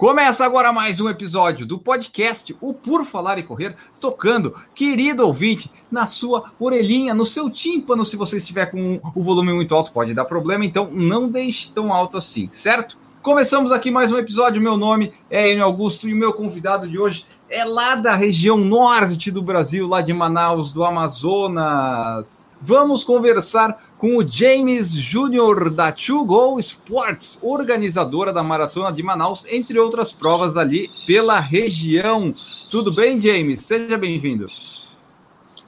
[0.00, 5.70] Começa agora mais um episódio do podcast O Por Falar e Correr, tocando, querido ouvinte,
[5.90, 8.06] na sua orelhinha, no seu tímpano.
[8.06, 11.92] Se você estiver com o volume muito alto, pode dar problema, então não deixe tão
[11.92, 12.96] alto assim, certo?
[13.20, 14.62] Começamos aqui mais um episódio.
[14.62, 18.56] Meu nome é Enio Augusto e o meu convidado de hoje é lá da região
[18.56, 22.48] norte do Brasil, lá de Manaus, do Amazonas.
[22.62, 29.44] Vamos conversar com o James Júnior da Two Go Sports, organizadora da Maratona de Manaus,
[29.44, 32.34] entre outras provas ali pela região.
[32.70, 33.60] Tudo bem, James?
[33.60, 34.46] Seja bem-vindo.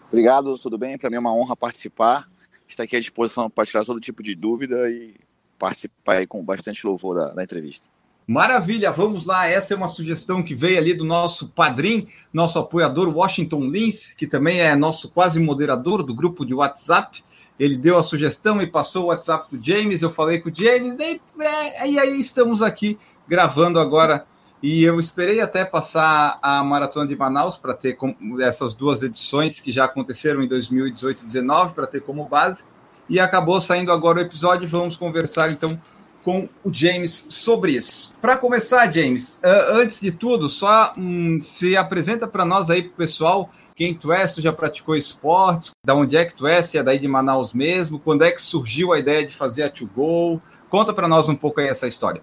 [0.08, 0.96] Obrigado, tudo bem?
[0.96, 2.26] Para mim é uma honra participar.
[2.66, 5.14] Estar aqui à disposição para tirar todo tipo de dúvida e
[5.58, 7.86] participar aí com bastante louvor da, da entrevista.
[8.26, 9.46] Maravilha, vamos lá.
[9.46, 14.26] Essa é uma sugestão que veio ali do nosso padrinho, nosso apoiador Washington Lins, que
[14.26, 17.22] também é nosso quase moderador do grupo de WhatsApp.
[17.58, 20.02] Ele deu a sugestão e passou o WhatsApp do James.
[20.02, 24.26] Eu falei com o James, e, é, e aí estamos aqui gravando agora.
[24.62, 27.96] E eu esperei até passar a maratona de Manaus para ter
[28.40, 32.74] essas duas edições que já aconteceram em 2018 e 2019 para ter como base.
[33.08, 34.68] E acabou saindo agora o episódio.
[34.68, 35.68] Vamos conversar então
[36.22, 38.14] com o James sobre isso.
[38.20, 42.92] Para começar, James, uh, antes de tudo, só um, se apresenta para nós aí, para
[42.92, 46.62] o pessoal, quem tu é, se já praticou esportes, da onde é que tu é,
[46.62, 49.70] se é daí de Manaus mesmo, quando é que surgiu a ideia de fazer a
[49.70, 52.22] To Go, conta para nós um pouco aí essa história.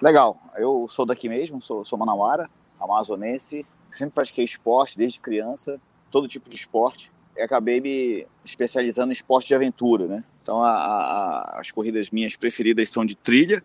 [0.00, 2.48] Legal, eu sou daqui mesmo, sou, sou manauara,
[2.80, 9.14] amazonense, sempre pratiquei esporte desde criança, todo tipo de esporte, e acabei me especializando em
[9.14, 10.24] esporte de aventura, né?
[10.42, 13.62] Então, a, a, as corridas minhas preferidas são de trilha,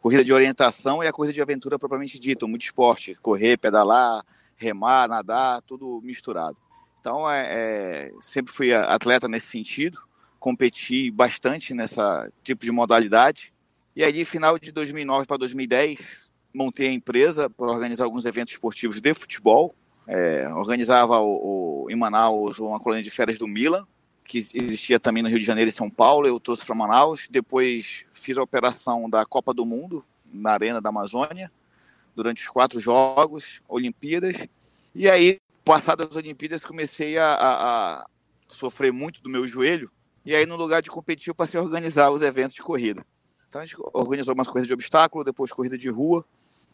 [0.00, 4.24] corrida de orientação e a corrida de aventura propriamente dita, muito esporte, correr, pedalar,
[4.56, 6.56] remar, nadar, tudo misturado.
[7.04, 9.98] Então, é, é, sempre fui atleta nesse sentido,
[10.40, 13.52] competi bastante nessa tipo de modalidade.
[13.94, 19.02] E aí, final de 2009 para 2010, montei a empresa para organizar alguns eventos esportivos
[19.02, 19.74] de futebol.
[20.06, 23.86] É, organizava o, o, em Manaus uma colônia de férias do Milan,
[24.26, 27.28] que existia também no Rio de Janeiro e São Paulo, eu trouxe para Manaus.
[27.30, 31.52] Depois fiz a operação da Copa do Mundo na Arena da Amazônia,
[32.16, 34.48] durante os quatro jogos, Olimpíadas.
[34.94, 37.54] E aí, passadas as Olimpíadas, comecei a, a,
[38.02, 38.06] a,
[38.48, 39.90] sofrer muito do meu joelho.
[40.24, 43.04] E aí, no lugar de competir, eu passei a organizar os eventos de corrida.
[43.48, 46.24] Então, a gente organizou umas corridas de obstáculo, depois corrida de rua.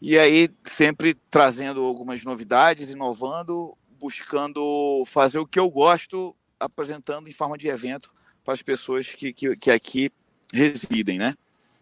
[0.01, 7.33] E aí, sempre trazendo algumas novidades, inovando, buscando fazer o que eu gosto apresentando em
[7.33, 8.11] forma de evento
[8.43, 10.11] para as pessoas que, que, que aqui
[10.53, 11.35] residem, né?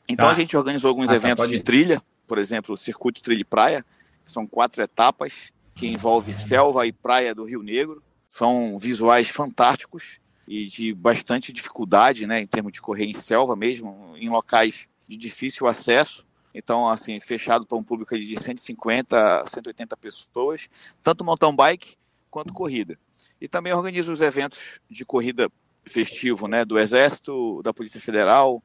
[0.08, 0.32] Então tá.
[0.32, 3.42] a gente organizou alguns ah, tá, eventos tá, de trilha, por exemplo, o Circuito Trilha
[3.42, 3.86] e Praia,
[4.26, 8.04] que são quatro etapas que envolve selva e praia do Rio Negro.
[8.30, 14.14] São visuais fantásticos e de bastante dificuldade, né, em termos de correr em selva mesmo,
[14.18, 16.28] em locais de difícil acesso.
[16.54, 20.68] Então, assim, fechado para um público de 150, 180 pessoas,
[21.02, 21.96] tanto mountain bike
[22.30, 23.00] quanto corrida.
[23.40, 25.50] E também organiza os eventos de corrida
[25.86, 28.62] festivo, né, do Exército, da Polícia Federal,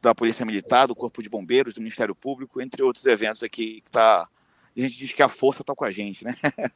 [0.00, 3.90] da Polícia Militar, do Corpo de Bombeiros, do Ministério Público, entre outros eventos aqui que
[3.90, 4.28] tá
[4.76, 6.34] a gente diz que a força está com a gente, né?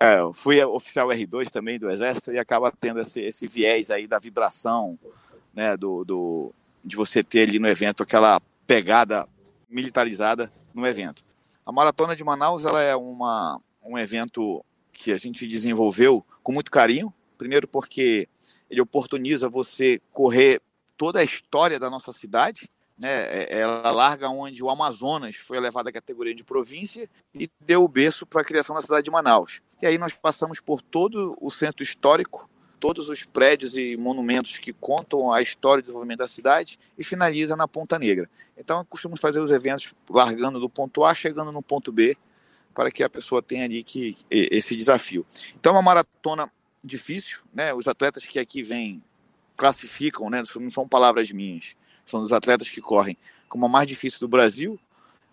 [0.00, 4.18] é, fui oficial R2 também do Exército e acaba tendo esse, esse viés aí da
[4.18, 4.98] vibração,
[5.54, 6.54] né, do, do,
[6.84, 9.28] de você ter ali no evento aquela pegada
[9.68, 11.24] militarizada no evento.
[11.64, 16.70] A Maratona de Manaus ela é uma, um evento que a gente desenvolveu com muito
[16.70, 17.12] carinho.
[17.38, 18.28] Primeiro, porque
[18.70, 20.60] ele oportuniza você correr
[20.96, 22.70] toda a história da nossa cidade.
[23.02, 23.08] Né?
[23.08, 27.88] É, ela larga onde o Amazonas foi elevado à categoria de província e deu o
[27.88, 29.60] berço para a criação da cidade de Manaus.
[29.82, 32.48] E aí nós passamos por todo o centro histórico,
[32.78, 37.56] todos os prédios e monumentos que contam a história e desenvolvimento da cidade e finaliza
[37.56, 38.30] na Ponta Negra.
[38.56, 42.16] Então, costumamos fazer os eventos largando do ponto A, chegando no ponto B,
[42.72, 45.26] para que a pessoa tenha ali que, esse desafio.
[45.58, 46.48] Então é uma maratona
[46.84, 47.74] difícil, né?
[47.74, 49.02] Os atletas que aqui vêm
[49.56, 50.44] classificam, né?
[50.54, 51.74] Não são palavras minhas,
[52.04, 53.16] são os atletas que correm
[53.52, 54.80] como a mais difícil do Brasil.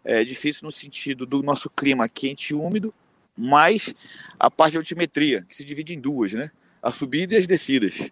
[0.03, 2.93] É difícil no sentido do nosso clima quente e úmido,
[3.35, 3.95] mas
[4.37, 6.51] a parte de altimetria, que se divide em duas, né?
[6.81, 8.11] A subida e as descidas.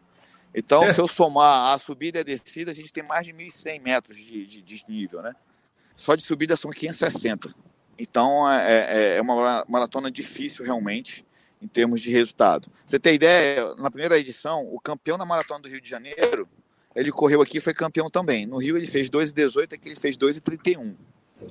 [0.55, 0.93] Então, é.
[0.93, 4.17] se eu somar a subida e a descida, a gente tem mais de 1.100 metros
[4.17, 5.35] de, de, de nível, né?
[5.93, 7.53] Só de subida são 560.
[7.99, 11.25] Então é, é, é uma maratona difícil realmente
[11.61, 12.71] em termos de resultado.
[12.85, 16.47] Você tem ideia, na primeira edição, o campeão da maratona do Rio de Janeiro
[16.97, 18.47] ele correu aqui e foi campeão também.
[18.47, 20.95] No Rio ele fez 2,18, aqui ele fez 2,31.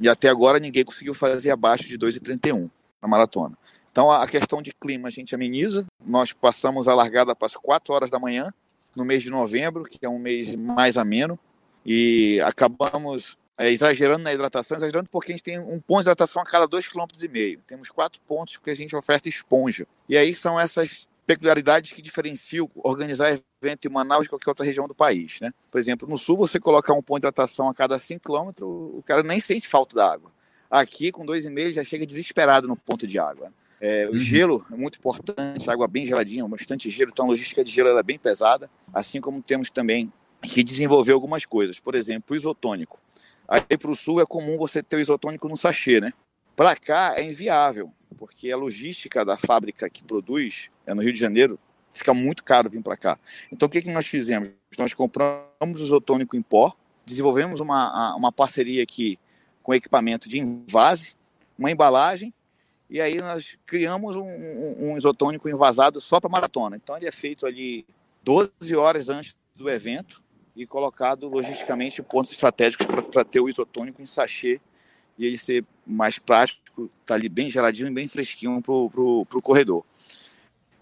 [0.00, 2.68] E até agora ninguém conseguiu fazer abaixo de 2,31
[3.00, 3.56] na maratona.
[3.92, 5.86] Então a questão de clima a gente ameniza.
[6.04, 8.52] Nós passamos a largada para as 4 horas da manhã,
[8.96, 11.38] no mês de novembro, que é um mês mais ameno,
[11.84, 16.42] e acabamos é, exagerando na hidratação, exagerando porque a gente tem um ponto de hidratação
[16.42, 17.60] a cada 2,5 km.
[17.68, 19.86] Temos quatro pontos que a gente oferta esponja.
[20.08, 24.86] E aí são essas peculiaridades que diferenciam organizar evento em Manaus de qualquer outra região
[24.86, 25.40] do país.
[25.40, 25.52] Né?
[25.70, 29.02] Por exemplo, no sul, você colocar um ponto de hidratação a cada 5 km, o
[29.04, 30.30] cara nem sente falta da água.
[30.70, 33.52] Aqui, com 2,5, já chega desesperado no ponto de água.
[33.80, 34.18] É, o uhum.
[34.18, 38.02] gelo é muito importante, água bem geladinha, bastante gelo, então a logística de gelo é
[38.02, 40.10] bem pesada, assim como temos também
[40.42, 41.78] que desenvolver algumas coisas.
[41.78, 42.98] Por exemplo, o isotônico.
[43.46, 46.12] Aí para o sul é comum você ter o isotônico no sachê, né?
[46.54, 51.18] Para cá é inviável, porque a logística da fábrica que produz é no Rio de
[51.18, 51.58] Janeiro,
[51.90, 53.18] fica muito caro vir para cá.
[53.50, 54.50] Então o que, que nós fizemos?
[54.78, 56.74] Nós compramos o isotônico em pó,
[57.04, 59.18] desenvolvemos uma, uma parceria aqui
[59.62, 61.14] com equipamento de invase,
[61.58, 62.32] uma embalagem,
[62.88, 66.76] e aí nós criamos um, um, um isotônico envasado só para maratona.
[66.76, 67.84] Então ele é feito ali
[68.22, 70.22] 12 horas antes do evento,
[70.56, 74.58] e colocado logisticamente pontos estratégicos para ter o isotônico em sachê
[75.18, 76.62] e ele ser mais prático,
[77.04, 79.84] tá ali bem geladinho e bem fresquinho para o corredor.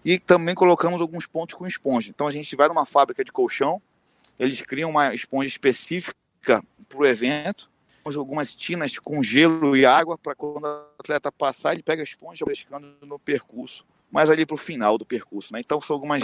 [0.04, 2.10] E também colocamos alguns pontos com esponja.
[2.10, 3.80] Então a gente vai numa fábrica de colchão,
[4.38, 7.70] eles criam uma esponja específica para o evento,
[8.14, 12.44] algumas tinas com gelo e água para quando o atleta passar, ele pega a esponja
[12.44, 15.52] frescando no percurso, mas ali para o final do percurso.
[15.54, 15.60] Né?
[15.60, 16.22] Então são algumas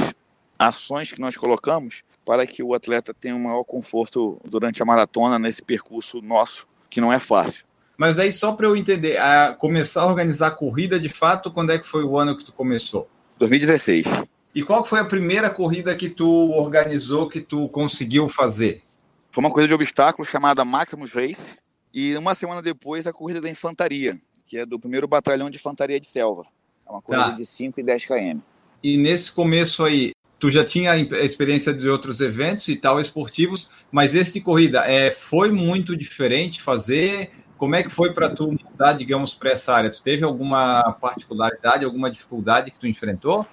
[0.58, 5.38] ações que nós colocamos para que o atleta tenha um maior conforto durante a maratona
[5.38, 7.64] nesse percurso nosso, que não é fácil.
[8.00, 11.70] Mas aí, só para eu entender, a começar a organizar a corrida de fato, quando
[11.70, 13.06] é que foi o ano que tu começou?
[13.38, 14.06] 2016.
[14.54, 18.80] E qual foi a primeira corrida que tu organizou, que tu conseguiu fazer?
[19.30, 21.52] Foi uma corrida de obstáculos chamada Maximus Race,
[21.92, 26.00] e uma semana depois a corrida da infantaria, que é do primeiro batalhão de infantaria
[26.00, 26.46] de selva.
[26.88, 27.30] É uma corrida tá.
[27.32, 28.38] de 5 e 10 km.
[28.82, 33.70] E nesse começo aí, tu já tinha a experiência de outros eventos e tal esportivos,
[33.92, 37.30] mas esse de corrida é, foi muito diferente fazer.
[37.60, 39.90] Como é que foi para tu mudar, digamos, para essa área?
[39.90, 43.46] Tu teve alguma particularidade, alguma dificuldade que tu enfrentou?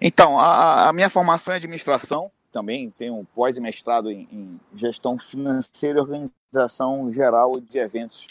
[0.00, 5.18] Então, a, a minha formação é administração, também tenho um pós mestrado em, em, gestão
[5.18, 8.24] financeira e organização geral de eventos.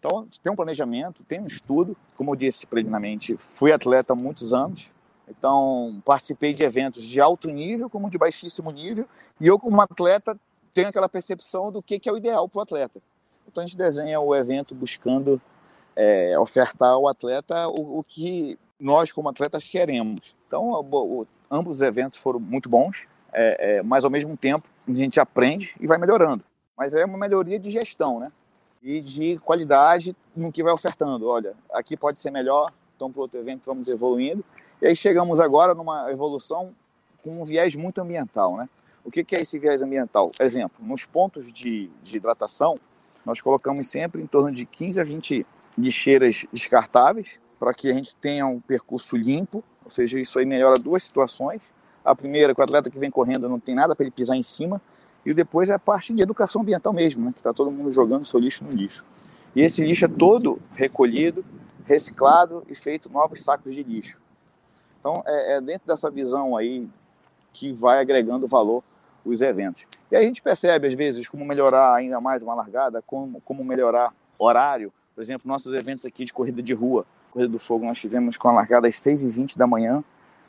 [0.00, 1.96] Então, tem um planejamento, tem um estudo.
[2.16, 4.90] Como eu disse previamente, fui atleta há muitos anos,
[5.28, 9.06] então, participei de eventos de alto nível como de baixíssimo nível,
[9.40, 10.36] e eu, como atleta,
[10.72, 13.00] tenho aquela percepção do que, que é o ideal para o atleta.
[13.46, 15.40] Então, a gente desenha o evento buscando
[15.96, 20.34] é, ofertar ao atleta o, o, que nós, como atletas, queremos.
[20.46, 24.68] Então, o, o, ambos os eventos foram muito bons, é, é, mas ao mesmo tempo
[24.88, 26.44] a gente aprende e vai melhorando.
[26.76, 28.26] Mas é uma melhoria de gestão, né?
[28.82, 31.28] E de qualidade no que vai ofertando.
[31.28, 34.44] Olha, aqui pode ser melhor, então para outro evento vamos evoluindo.
[34.82, 36.74] E aí chegamos agora numa evolução
[37.22, 38.68] com um viés muito ambiental, né?
[39.04, 40.30] O que, é esse viés ambiental?
[40.40, 42.74] Exemplo, nos pontos de, de hidratação,
[43.24, 48.14] nós colocamos sempre em torno de 15 a 20 lixeiras descartáveis para que a gente
[48.16, 51.60] tenha um percurso limpo, ou seja, isso aí melhora duas situações.
[52.04, 54.42] A primeira, que o atleta que vem correndo não tem nada para ele pisar em
[54.42, 54.80] cima,
[55.24, 57.32] e depois é a parte de educação ambiental mesmo, né?
[57.32, 59.02] que está todo mundo jogando seu lixo no lixo.
[59.56, 61.44] E esse lixo é todo recolhido,
[61.86, 64.20] reciclado e feito novos sacos de lixo.
[65.00, 66.86] Então, é, é dentro dessa visão aí
[67.52, 68.82] que vai agregando valor
[69.24, 69.86] os eventos.
[70.14, 74.14] E a gente percebe, às vezes, como melhorar ainda mais uma largada, como, como melhorar
[74.38, 74.88] horário.
[75.12, 78.48] Por exemplo, nossos eventos aqui de corrida de rua, Corrida do Fogo, nós fizemos com
[78.48, 80.04] a largada às 6h20 da manhã,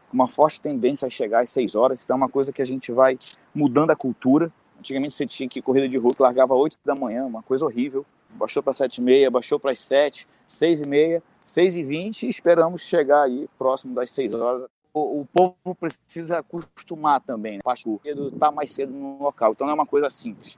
[0.07, 2.03] com uma forte tendência a chegar às 6 horas.
[2.03, 3.17] Então, é uma coisa que a gente vai
[3.55, 4.53] mudando a cultura.
[4.77, 7.65] Antigamente você tinha que corrida de rua que largava às 8 da manhã, uma coisa
[7.65, 8.05] horrível.
[8.35, 11.23] Baixou para 7h30, baixou para as 7, 6h30.
[11.43, 14.74] 6 e 20 e esperamos chegar aí próximo das 6 horas.
[14.95, 17.59] O, o povo precisa acostumar também, né?
[17.61, 19.51] parte do tá mais cedo no local.
[19.51, 20.57] Então não é uma coisa simples.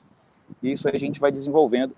[0.62, 1.96] E isso a gente vai desenvolvendo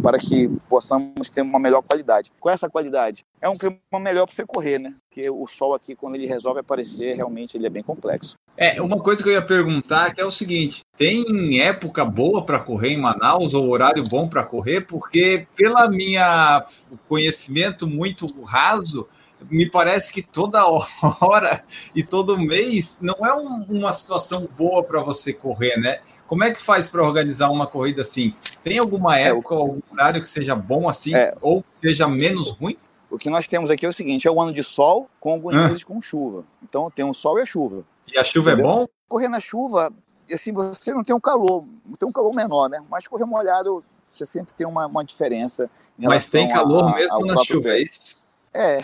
[0.00, 2.30] para que possamos ter uma melhor qualidade.
[2.38, 4.94] Com essa qualidade, é um clima melhor para você correr, né?
[5.08, 8.36] Porque o sol aqui, quando ele resolve aparecer, realmente ele é bem complexo.
[8.56, 12.60] É, uma coisa que eu ia perguntar que é o seguinte: tem época boa para
[12.60, 14.82] correr em Manaus ou horário bom para correr?
[14.82, 16.64] Porque, pela minha
[17.08, 19.08] conhecimento muito raso,
[19.50, 20.64] me parece que toda
[21.20, 26.00] hora e todo mês não é um, uma situação boa para você correr, né?
[26.26, 28.34] Como é que faz para organizar uma corrida assim?
[28.64, 32.76] Tem alguma é, época, algum horário que seja bom assim, é, ou seja menos ruim?
[33.10, 35.54] O que nós temos aqui é o seguinte: é o ano de sol com alguns
[35.54, 35.68] ah.
[35.68, 36.44] meses com chuva.
[36.62, 37.84] Então tem o sol e a chuva.
[38.08, 38.70] E a chuva é Entendeu?
[38.70, 38.86] é bom?
[39.08, 39.92] Correr na chuva
[40.34, 41.64] assim, você não tem um calor,
[41.98, 42.82] tem um calor menor, né?
[42.90, 45.70] Mas correr molhado, você sempre tem uma, uma diferença.
[45.98, 48.21] Mas tem calor a, mesmo na chuva, é isso?
[48.54, 48.78] É,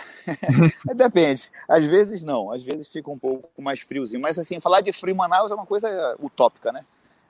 [0.89, 1.51] é, depende.
[1.69, 4.23] Às vezes não, às vezes fica um pouco mais friozinho.
[4.23, 6.85] Mas assim, falar de frio em Manaus é uma coisa utópica, né?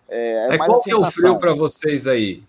[0.09, 2.43] É, é, é qual que é o frio para vocês aí?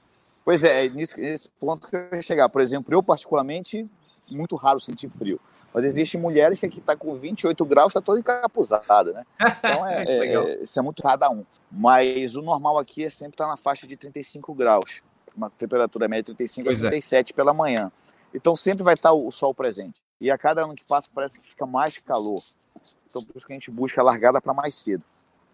[0.46, 2.50] Pois é, é nisso, nesse ponto que eu ia chegar.
[2.50, 3.88] Por exemplo, eu particularmente,
[4.30, 5.40] muito raro sentir frio.
[5.74, 9.26] Mas existem mulheres que aqui tá com 28 graus, está toda encapuzada, né?
[9.60, 11.46] Então é, é, isso é muito cada um.
[11.72, 15.02] Mas o normal aqui é sempre estar tá na faixa de 35 graus.
[15.36, 17.36] Uma temperatura média de 35 pois a 37 é.
[17.36, 17.92] pela manhã.
[18.34, 20.02] Então sempre vai estar o sol presente.
[20.22, 22.40] E a cada ano que passa parece que fica mais calor.
[23.08, 25.04] Então por isso que a gente busca a largada para mais cedo.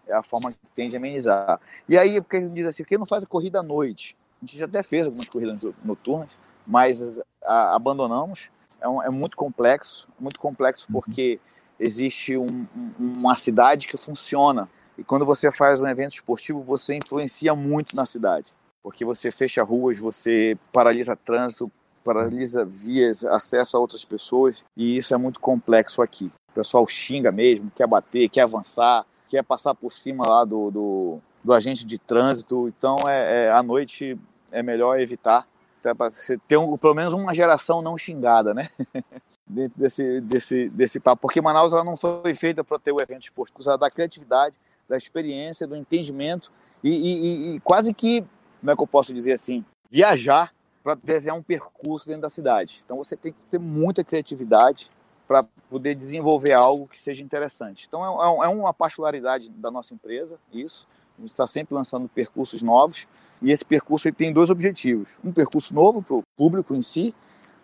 [0.06, 1.60] É a forma que tende a amenizar.
[1.88, 4.16] E aí, porque a gente diz assim, por que não faz a corrida à noite?
[4.40, 6.30] A gente já até fez algumas corridas noturnas,
[6.66, 8.50] mas a, abandonamos.
[8.80, 10.92] É, um, é, muito complexo, muito complexo uhum.
[10.92, 11.40] porque
[11.80, 12.66] existe um,
[12.98, 14.68] uma cidade que funciona.
[14.98, 18.52] E quando você faz um evento esportivo, você influencia muito na cidade.
[18.82, 21.70] Porque você fecha ruas, você paralisa trânsito,
[22.06, 26.30] paralisa vias, acesso a outras pessoas, e isso é muito complexo aqui.
[26.50, 31.18] O pessoal xinga mesmo, quer bater, quer avançar, quer passar por cima lá do, do,
[31.42, 32.68] do agente de trânsito.
[32.68, 34.16] Então, é, é, à noite
[34.52, 35.46] é melhor evitar,
[35.82, 38.70] para você ter um, pelo menos uma geração não xingada, né?
[39.46, 41.22] Dentro desse, desse, desse papo.
[41.22, 44.56] Porque Manaus ela não foi feita para ter o evento esportivo, ela da criatividade,
[44.88, 46.50] da experiência, do entendimento
[46.82, 48.24] e, e, e quase que,
[48.60, 50.52] como é que eu posso dizer assim, viajar
[50.86, 52.80] para desenhar um percurso dentro da cidade.
[52.84, 54.86] Então você tem que ter muita criatividade
[55.26, 57.86] para poder desenvolver algo que seja interessante.
[57.88, 60.86] Então é, é, é uma particularidade da nossa empresa, isso.
[61.18, 63.04] A gente está sempre lançando percursos novos
[63.42, 67.12] e esse percurso tem dois objetivos: um percurso novo para o público em si,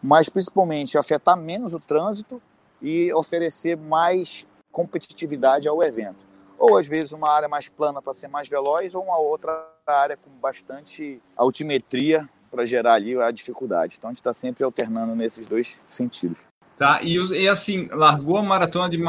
[0.02, 2.42] mas principalmente afetar menos o trânsito
[2.80, 6.26] e oferecer mais competitividade ao evento.
[6.58, 10.16] Ou às vezes uma área mais plana para ser mais veloz, ou uma outra área
[10.16, 13.96] com bastante altimetria para gerar ali a dificuldade.
[13.96, 16.44] Então a gente está sempre alternando nesses dois sentidos.
[16.76, 19.00] Tá, e, e assim, largou a maratona de,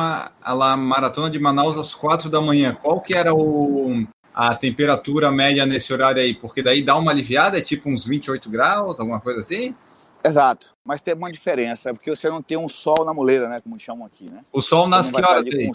[0.42, 2.78] a maratona de Manaus às quatro da manhã.
[2.82, 6.34] Qual que era o, a temperatura média nesse horário aí?
[6.34, 9.76] Porque daí dá uma aliviada, é tipo uns 28 graus, alguma coisa assim?
[10.24, 13.58] Exato, mas tem uma diferença, é porque você não tem um sol na muleira, né,
[13.62, 14.40] como chamam aqui, né?
[14.54, 15.72] O sol nasce que horas aí?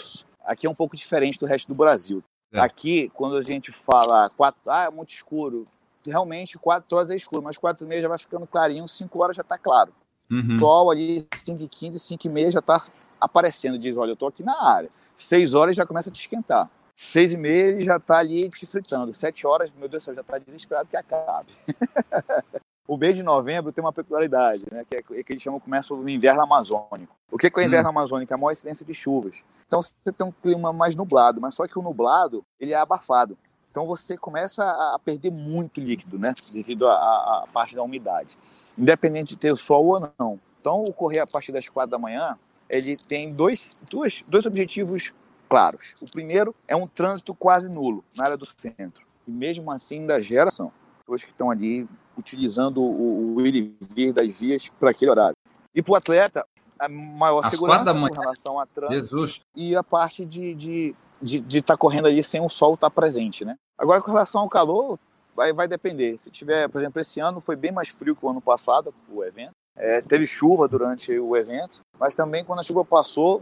[0.46, 2.25] Aqui é um pouco diferente do resto do Brasil.
[2.50, 2.58] É.
[2.60, 5.66] Aqui, quando a gente fala quatro, ah, é muito escuro,
[6.09, 9.37] realmente 4 horas é escuro, mas 4 e meia já vai ficando clarinho, 5 horas
[9.37, 9.93] já está claro.
[10.31, 10.59] Uhum.
[10.59, 12.83] Sol ali, 5 e 15, 5 e meia já está
[13.21, 14.91] aparecendo, diz, olha, eu estou aqui na área.
[15.17, 16.71] 6 horas já começa a te esquentar.
[16.95, 19.15] 6 e meia ele já está ali te fritando.
[19.15, 21.53] 7 horas, meu Deus do céu, já está desesperado que acabe.
[22.87, 24.81] o mês de novembro tem uma peculiaridade, né?
[24.88, 27.15] Que, é, que eles chamam começa o inverno amazônico.
[27.31, 27.91] O que é, o inverno hum.
[27.91, 28.33] amazônico?
[28.33, 29.45] É a maior incidência de chuvas.
[29.67, 33.37] Então você tem um clima mais nublado, mas só que o nublado ele é abafado.
[33.70, 36.34] Então você começa a perder muito líquido, né?
[36.52, 38.37] Devido à parte da umidade.
[38.76, 40.40] Independente de ter sol ou não.
[40.60, 42.37] Então, o correr a partir das quatro da manhã,
[42.68, 45.12] ele tem dois, dois, dois objetivos
[45.48, 45.94] claros.
[46.02, 49.06] O primeiro é um trânsito quase nulo na área do centro.
[49.26, 50.72] E mesmo assim ainda gera ação.
[51.00, 55.37] Pessoas que estão ali utilizando o, o ir e vir das vias para aquele horário.
[55.75, 56.44] E para o atleta,
[56.78, 59.40] a maior Às segurança com relação a trânsito Jesus.
[59.54, 62.94] e a parte de, de de estar tá correndo ali sem o sol estar tá
[62.94, 63.56] presente, né?
[63.76, 64.98] Agora, com relação ao calor,
[65.34, 66.18] vai, vai depender.
[66.18, 69.22] Se tiver, por exemplo, esse ano foi bem mais frio que o ano passado, o
[69.22, 69.52] evento.
[69.76, 73.40] É, teve chuva durante o evento, mas também quando a chuva passou,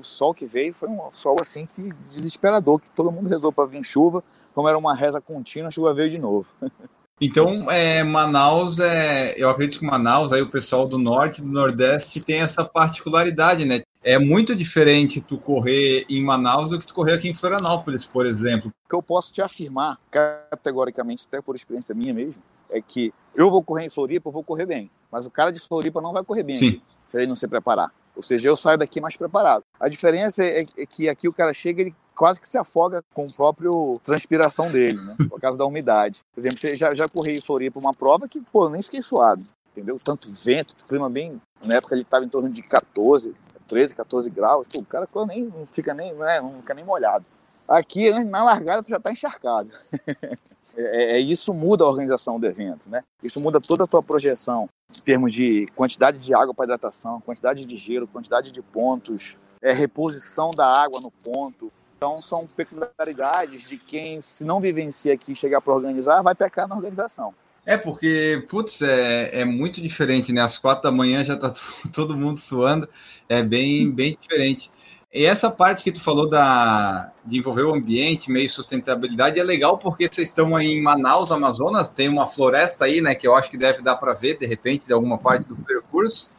[0.00, 3.66] o sol que veio foi um sol assim que desesperador, que todo mundo rezou para
[3.66, 6.46] vir chuva, como era uma reza contínua, a chuva veio de novo.
[7.20, 12.24] Então, é, Manaus, é, eu acredito que Manaus, aí o pessoal do norte do nordeste
[12.24, 13.82] tem essa particularidade, né?
[14.04, 18.26] É muito diferente tu correr em Manaus do que tu correr aqui em Florianópolis, por
[18.26, 18.70] exemplo.
[18.84, 22.36] O que eu posso te afirmar, categoricamente, até por experiência minha mesmo,
[22.68, 24.90] é que eu vou correr em Floripa, eu vou correr bem.
[25.10, 26.82] Mas o cara de Floripa não vai correr bem Sim.
[27.08, 27.90] se ele não se preparar.
[28.14, 29.64] Ou seja, eu saio daqui mais preparado.
[29.80, 33.24] A diferença é, é que aqui o cara chega, ele quase que se afoga com
[33.24, 35.16] o próprio transpiração dele, né?
[35.28, 36.20] Por causa da umidade.
[36.34, 39.42] Por exemplo, já, já corri em Floripa uma prova que, pô, nem fiquei suado.
[39.72, 39.96] Entendeu?
[40.04, 41.40] Tanto vento, clima bem.
[41.64, 43.34] Na época ele estava em torno de 14,
[43.68, 44.66] 13, 14 graus.
[44.72, 47.24] Pô, o cara nem, não fica nem, né, não fica nem molhado.
[47.66, 49.70] Aqui, na largada, tu já está encharcado.
[50.76, 53.04] É, é, isso muda a organização do evento, né?
[53.22, 57.64] Isso muda toda a tua projeção em termos de quantidade de água para hidratação, quantidade
[57.64, 61.72] de gelo, quantidade de pontos, é, reposição da água no ponto.
[61.96, 66.66] Então são peculiaridades de quem, se não vivencia aqui e chegar para organizar, vai pecar
[66.66, 67.32] na organização.
[67.66, 70.42] É, porque, putz, é, é muito diferente, né?
[70.42, 71.52] Às quatro da manhã já tá
[71.92, 72.88] todo mundo suando,
[73.28, 74.70] é bem, bem diferente.
[75.12, 79.78] E essa parte que tu falou da, de envolver o ambiente, meio sustentabilidade, é legal
[79.78, 83.48] porque vocês estão aí em Manaus, Amazonas, tem uma floresta aí, né, que eu acho
[83.48, 86.32] que deve dar para ver, de repente, de alguma parte do percurso.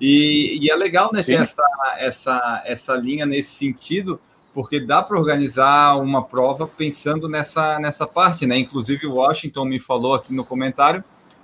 [0.00, 1.62] E, e é legal, né, ter essa,
[1.98, 4.18] essa, essa linha nesse sentido,
[4.54, 8.58] porque dá para organizar uma prova pensando nessa, nessa parte, né?
[8.58, 11.02] Inclusive, o Washington me falou aqui no comentário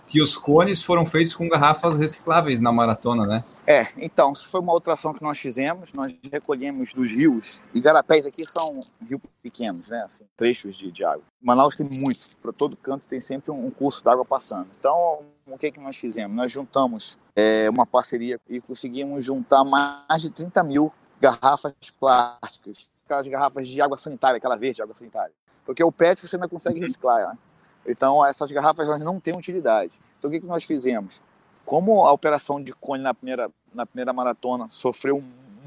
[0.08, 3.44] que os cones foram feitos com garrafas recicláveis na maratona, né?
[3.66, 5.90] É, então, isso foi uma outra ação que nós fizemos.
[5.94, 8.72] Nós recolhemos dos rios, e garapés aqui são
[9.06, 10.02] rios pequenos, né?
[10.06, 11.22] Assim, trechos de, de água.
[11.40, 14.68] Manaus tem muito, para todo canto tem sempre um curso d'água passando.
[14.78, 16.34] Então, o que, que nós fizemos?
[16.34, 23.26] Nós juntamos é, uma parceria e conseguimos juntar mais de 30 mil garrafas plásticas, aquelas
[23.26, 25.32] garrafas de água sanitária, aquela verde, água sanitária.
[25.64, 27.38] Porque o PET você ainda consegue reciclar, né?
[27.86, 29.92] Então, essas garrafas elas não têm utilidade.
[30.18, 31.20] Então, o que, que nós fizemos?
[31.64, 35.22] Como a operação de cone na primeira, na primeira maratona sofreu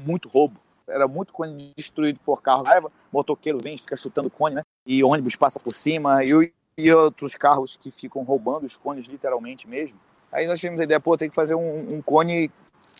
[0.06, 2.62] muito roubo, era muito cone destruído por carro.
[2.62, 4.62] Raiva, motoqueiro vem, fica chutando cone, né?
[4.86, 9.68] E ônibus passa por cima, e, e outros carros que ficam roubando os cones literalmente
[9.68, 9.98] mesmo.
[10.30, 12.50] Aí nós tivemos a ideia, pô, tem que fazer um, um cone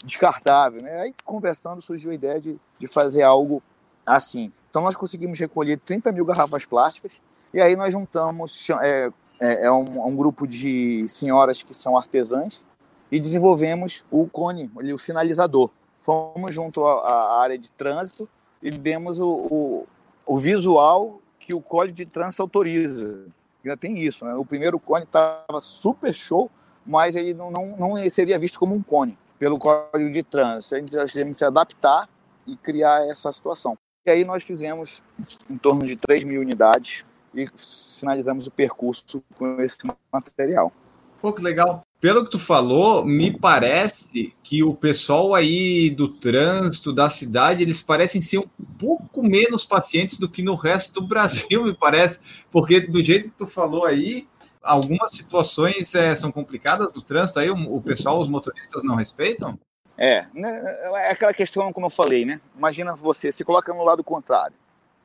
[0.05, 1.01] descartável, né?
[1.01, 3.63] Aí conversando surgiu a ideia de, de fazer algo
[4.07, 4.53] assim.
[4.71, 7.21] Então nós conseguimos recolher 30 mil garrafas plásticas
[7.53, 12.63] e aí nós juntamos, é, é, é um, um, grupo de senhoras que são artesãs
[13.11, 15.71] e desenvolvemos o cone, o sinalizador.
[15.99, 18.29] Fomos junto à, área de trânsito
[18.63, 19.87] e demos o, o,
[20.27, 23.27] o visual que o código de trânsito autoriza.
[23.63, 24.35] Ainda tem isso, né?
[24.35, 26.51] O primeiro cone estava super show,
[26.87, 30.75] mas ele não, não, não seria visto como um cone pelo código de trânsito.
[30.75, 32.09] A gente tivemos que se adaptar
[32.47, 33.77] e criar essa situação.
[34.05, 35.01] E aí nós fizemos
[35.49, 39.79] em torno de 3 mil unidades e sinalizamos o percurso com esse
[40.13, 40.73] material.
[41.21, 41.87] Pô, que legal.
[42.01, 47.81] Pelo que tu falou, me parece que o pessoal aí do trânsito, da cidade, eles
[47.81, 52.19] parecem ser um pouco menos pacientes do que no resto do Brasil, me parece.
[52.51, 54.27] Porque do jeito que tu falou aí,
[54.61, 59.57] algumas situações é, são complicadas do trânsito, aí o, o pessoal, os motoristas não respeitam?
[60.05, 60.61] É, né,
[60.97, 62.41] é aquela questão como eu falei, né?
[62.59, 64.57] Imagina você, se coloca no lado contrário.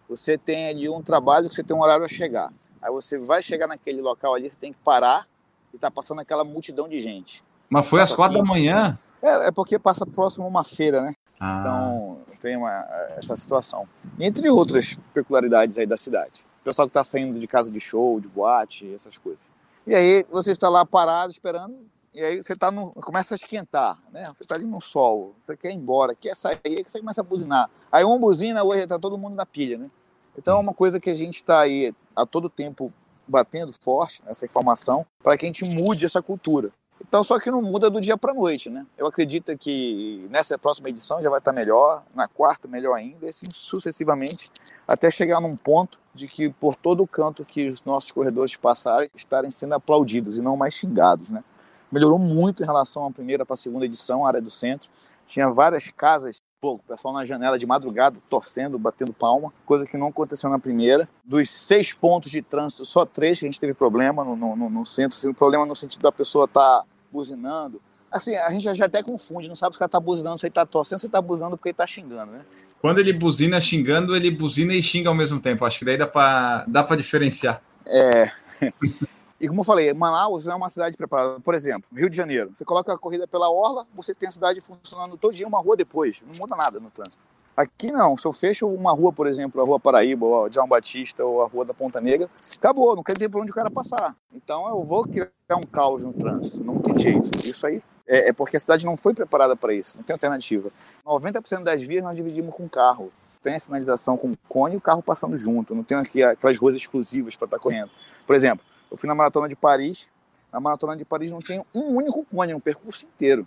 [0.10, 2.52] Você tem ali um trabalho que você tem um horário a chegar.
[2.82, 5.28] Aí você vai chegar naquele local ali, você tem que parar
[5.72, 7.44] e tá passando aquela multidão de gente.
[7.70, 9.00] Mas foi às quatro assim, da manhã?
[9.22, 11.14] É, é, porque passa próximo a uma feira, né?
[11.40, 11.60] Ah.
[11.60, 12.84] Então tem uma,
[13.18, 13.88] essa situação.
[14.20, 16.44] Entre outras peculiaridades aí da cidade.
[16.62, 19.40] O pessoal que está saindo de casa de show, de boate, essas coisas.
[19.86, 21.78] E aí você está lá parado esperando,
[22.18, 24.24] e aí você tá no, começa a esquentar, né?
[24.26, 27.24] Você está ali no sol, você quer ir embora, quer sair, aí você começa a
[27.24, 27.70] buzinar.
[27.92, 29.88] Aí uma buzina, hoje está todo mundo na pilha, né?
[30.36, 32.92] Então é uma coisa que a gente está aí a todo tempo
[33.28, 36.72] batendo forte essa informação para que a gente mude essa cultura.
[37.00, 38.84] Então, só que não muda do dia para noite, né?
[38.98, 43.28] Eu acredito que nessa próxima edição já vai estar tá melhor, na quarta melhor ainda,
[43.28, 44.50] e assim sucessivamente,
[44.88, 49.52] até chegar num ponto de que por todo canto que os nossos corredores passarem, estarem
[49.52, 51.44] sendo aplaudidos e não mais xingados, né?
[51.92, 54.90] Melhorou muito em relação à primeira para a segunda edição, a área do centro.
[55.26, 59.96] Tinha várias casas Pô, o pessoal na janela de madrugada, torcendo, batendo palma, coisa que
[59.96, 61.08] não aconteceu na primeira.
[61.24, 64.86] Dos seis pontos de trânsito, só três que a gente teve problema no, no, no
[64.86, 65.16] centro.
[65.16, 67.80] Assim, problema no sentido da pessoa estar tá buzinando.
[68.12, 70.54] Assim, a gente já até confunde, não sabe se o cara tá buzinando, se ele
[70.54, 72.42] tá torcendo, se ele tá buzinando porque ele tá xingando, né?
[72.82, 75.64] Quando ele buzina xingando, ele buzina e xinga ao mesmo tempo.
[75.64, 77.62] Acho que daí dá pra, dá pra diferenciar.
[77.86, 78.26] É.
[79.40, 81.40] E como eu falei, Manaus é uma cidade preparada.
[81.40, 82.50] Por exemplo, Rio de Janeiro.
[82.54, 85.76] Você coloca a corrida pela orla, você tem a cidade funcionando todo dia, uma rua
[85.76, 86.22] depois.
[86.28, 87.24] Não muda nada no trânsito.
[87.56, 88.18] Aqui não.
[88.18, 91.44] Se eu fecho uma rua, por exemplo, a Rua Paraíba, ou a João Batista, ou
[91.44, 92.96] a Rua da Ponta Negra, acabou.
[92.96, 94.16] Não quer ter por onde o cara passar.
[94.34, 96.64] Então eu vou criar um caos no trânsito.
[96.64, 97.30] Não tem jeito.
[97.38, 99.98] Isso aí é, é porque a cidade não foi preparada para isso.
[99.98, 100.72] Não tem alternativa.
[101.06, 105.02] 90% das vias nós dividimos com carro tem a sinalização com cone e o carro
[105.02, 105.76] passando junto.
[105.76, 107.90] Não tem aqui aquelas ruas exclusivas para estar tá correndo.
[108.26, 110.08] Por exemplo, eu fui na maratona de Paris.
[110.52, 113.46] Na maratona de Paris não tem um único cone, um percurso inteiro.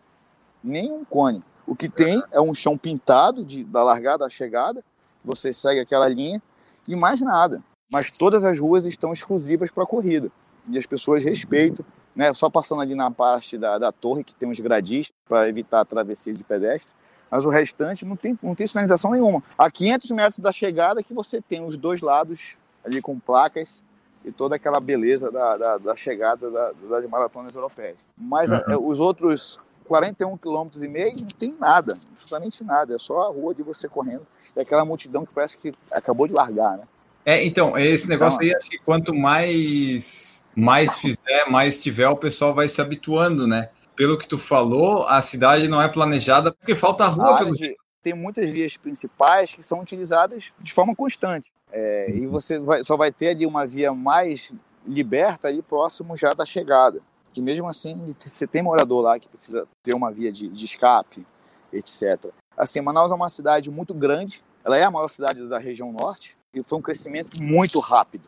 [0.62, 1.42] Nenhum cone.
[1.66, 4.84] O que tem é um chão pintado de, da largada à chegada.
[5.24, 6.42] Você segue aquela linha
[6.88, 7.62] e mais nada.
[7.92, 10.30] Mas todas as ruas estão exclusivas para a corrida.
[10.68, 11.84] E as pessoas respeitam.
[12.14, 12.32] Né?
[12.34, 15.84] Só passando ali na parte da, da torre, que tem uns gradis para evitar a
[15.84, 16.90] travessia de pedestre.
[17.30, 19.42] Mas o restante não tem, não tem sinalização nenhuma.
[19.56, 23.82] A 500 metros da chegada que você tem os dois lados ali com placas
[24.24, 27.96] e toda aquela beleza da, da, da chegada da, das maratonas europeias.
[28.16, 28.86] Mas uhum.
[28.86, 33.54] os outros 41 quilômetros e meio não tem nada, absolutamente nada, é só a rua
[33.54, 36.84] de você correndo e aquela multidão que parece que acabou de largar, né?
[37.24, 42.16] É, então, esse negócio então, aí, acho que quanto mais, mais fizer, mais tiver, o
[42.16, 43.68] pessoal vai se habituando, né?
[43.94, 47.36] Pelo que tu falou, a cidade não é planejada porque falta rua.
[47.36, 51.52] Área, de, tem muitas vias principais que são utilizadas de forma constante.
[51.72, 54.52] É, e você vai, só vai ter ali uma via mais
[54.86, 57.00] liberta ali próximo já da chegada.
[57.32, 61.24] Que mesmo assim, você tem morador lá que precisa ter uma via de, de escape,
[61.72, 62.26] etc.
[62.56, 66.36] Assim, Manaus é uma cidade muito grande, ela é a maior cidade da região norte
[66.52, 68.24] e foi um crescimento muito rápido.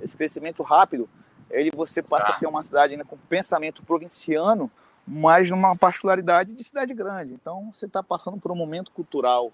[0.00, 1.08] Esse crescimento rápido,
[1.50, 4.70] ele você passa a ter uma cidade ainda com pensamento provinciano,
[5.06, 7.34] mas numa particularidade de cidade grande.
[7.34, 9.52] Então, você está passando por um momento cultural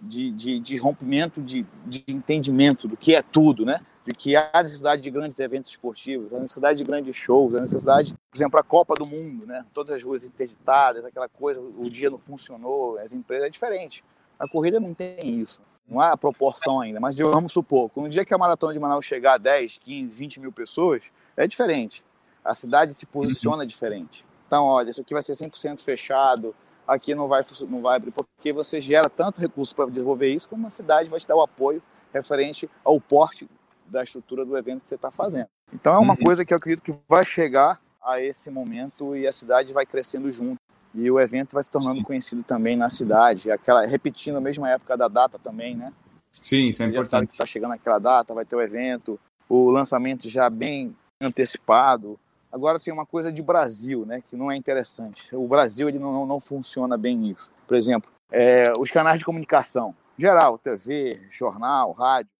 [0.00, 3.80] de, de, de rompimento de, de entendimento do que é tudo, né?
[4.06, 8.14] de que há necessidade de grandes eventos esportivos, a necessidade de grandes shows, a necessidade,
[8.30, 9.66] por exemplo, a Copa do Mundo, né?
[9.74, 14.04] Todas as ruas interditadas, aquela coisa, o dia não funcionou, as empresas é diferente.
[14.38, 15.60] A corrida não tem isso.
[15.88, 19.34] Não há proporção ainda, mas vamos supor, um dia que a maratona de Manaus chegar
[19.34, 21.02] a 10, 15, 20 mil pessoas,
[21.36, 22.04] é diferente.
[22.44, 23.66] A cidade se posiciona uhum.
[23.66, 24.24] diferente.
[24.46, 26.54] Então, olha, isso aqui vai ser 100% fechado,
[26.86, 30.66] aqui não vai, não vai abrir, porque você gera tanto recurso para desenvolver isso, como
[30.66, 31.82] a cidade vai te dar o apoio
[32.12, 33.48] referente ao porte
[33.86, 35.48] da estrutura do evento que você está fazendo.
[35.72, 36.24] Então é uma uhum.
[36.24, 40.30] coisa que eu acredito que vai chegar a esse momento e a cidade vai crescendo
[40.30, 40.56] junto.
[40.94, 42.04] E o evento vai se tornando Sim.
[42.04, 45.92] conhecido também na cidade, aquela repetindo a mesma época da data também, né?
[46.40, 47.04] Sim, isso é importante.
[47.04, 50.96] Já sabe que está chegando aquela data, vai ter o evento, o lançamento já bem
[51.20, 52.18] antecipado.
[52.56, 55.36] Agora, assim, uma coisa de Brasil, né, que não é interessante.
[55.36, 57.50] O Brasil ele não, não, funciona bem nisso.
[57.68, 62.30] Por exemplo, é, os canais de comunicação, geral, TV, jornal, rádio,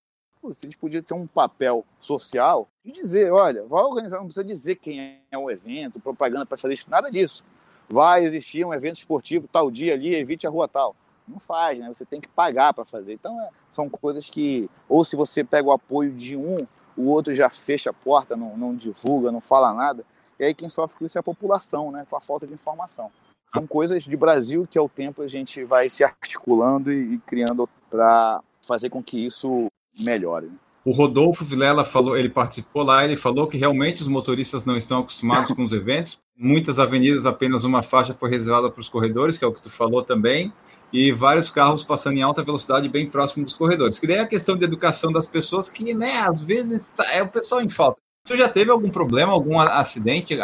[0.42, 4.76] a gente podia ter um papel social de dizer, olha, vai organizar, não precisa dizer
[4.76, 7.44] quem é o evento, propaganda para fazer isso, nada disso.
[7.86, 10.96] Vai existir um evento esportivo tal dia ali, evite a rua tal.
[11.28, 11.88] Não faz, né?
[11.88, 13.14] Você tem que pagar para fazer.
[13.14, 16.56] Então, é, são coisas que, ou se você pega o apoio de um,
[16.96, 20.04] o outro já fecha a porta, não, não divulga, não fala nada.
[20.38, 22.06] E aí quem sofre com isso é a população, né?
[22.08, 23.10] Com a falta de informação.
[23.48, 27.68] São coisas de Brasil que, ao tempo, a gente vai se articulando e, e criando
[27.88, 29.66] para fazer com que isso
[30.00, 30.50] melhore.
[30.84, 35.00] O Rodolfo Vilela falou, ele participou lá, ele falou que realmente os motoristas não estão
[35.00, 36.20] acostumados com os eventos.
[36.36, 39.68] Muitas avenidas apenas uma faixa foi reservada para os corredores, que é o que tu
[39.68, 40.52] falou também,
[40.92, 43.98] e vários carros passando em alta velocidade bem próximo dos corredores.
[43.98, 47.22] Que daí é a questão de educação das pessoas, que né, às vezes tá, é
[47.22, 47.98] o pessoal em falta.
[48.26, 50.36] Tu já teve algum problema, algum acidente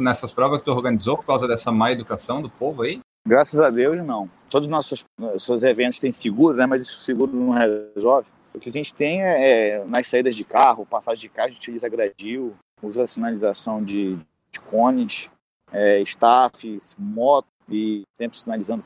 [0.00, 3.00] nessas provas que tu organizou por causa dessa má educação do povo aí?
[3.26, 4.30] Graças a Deus, não.
[4.48, 6.66] Todos os nossos, nossos eventos têm seguro, né?
[6.66, 8.28] Mas esse seguro não resolve.
[8.54, 11.50] O que a gente tem é, é nas saídas de carro, passagem de carro, a
[11.50, 14.16] gente utiliza gradil, usa sinalização de,
[14.52, 15.28] de cones,
[15.72, 18.84] é, staffs, moto, e sempre sinalizando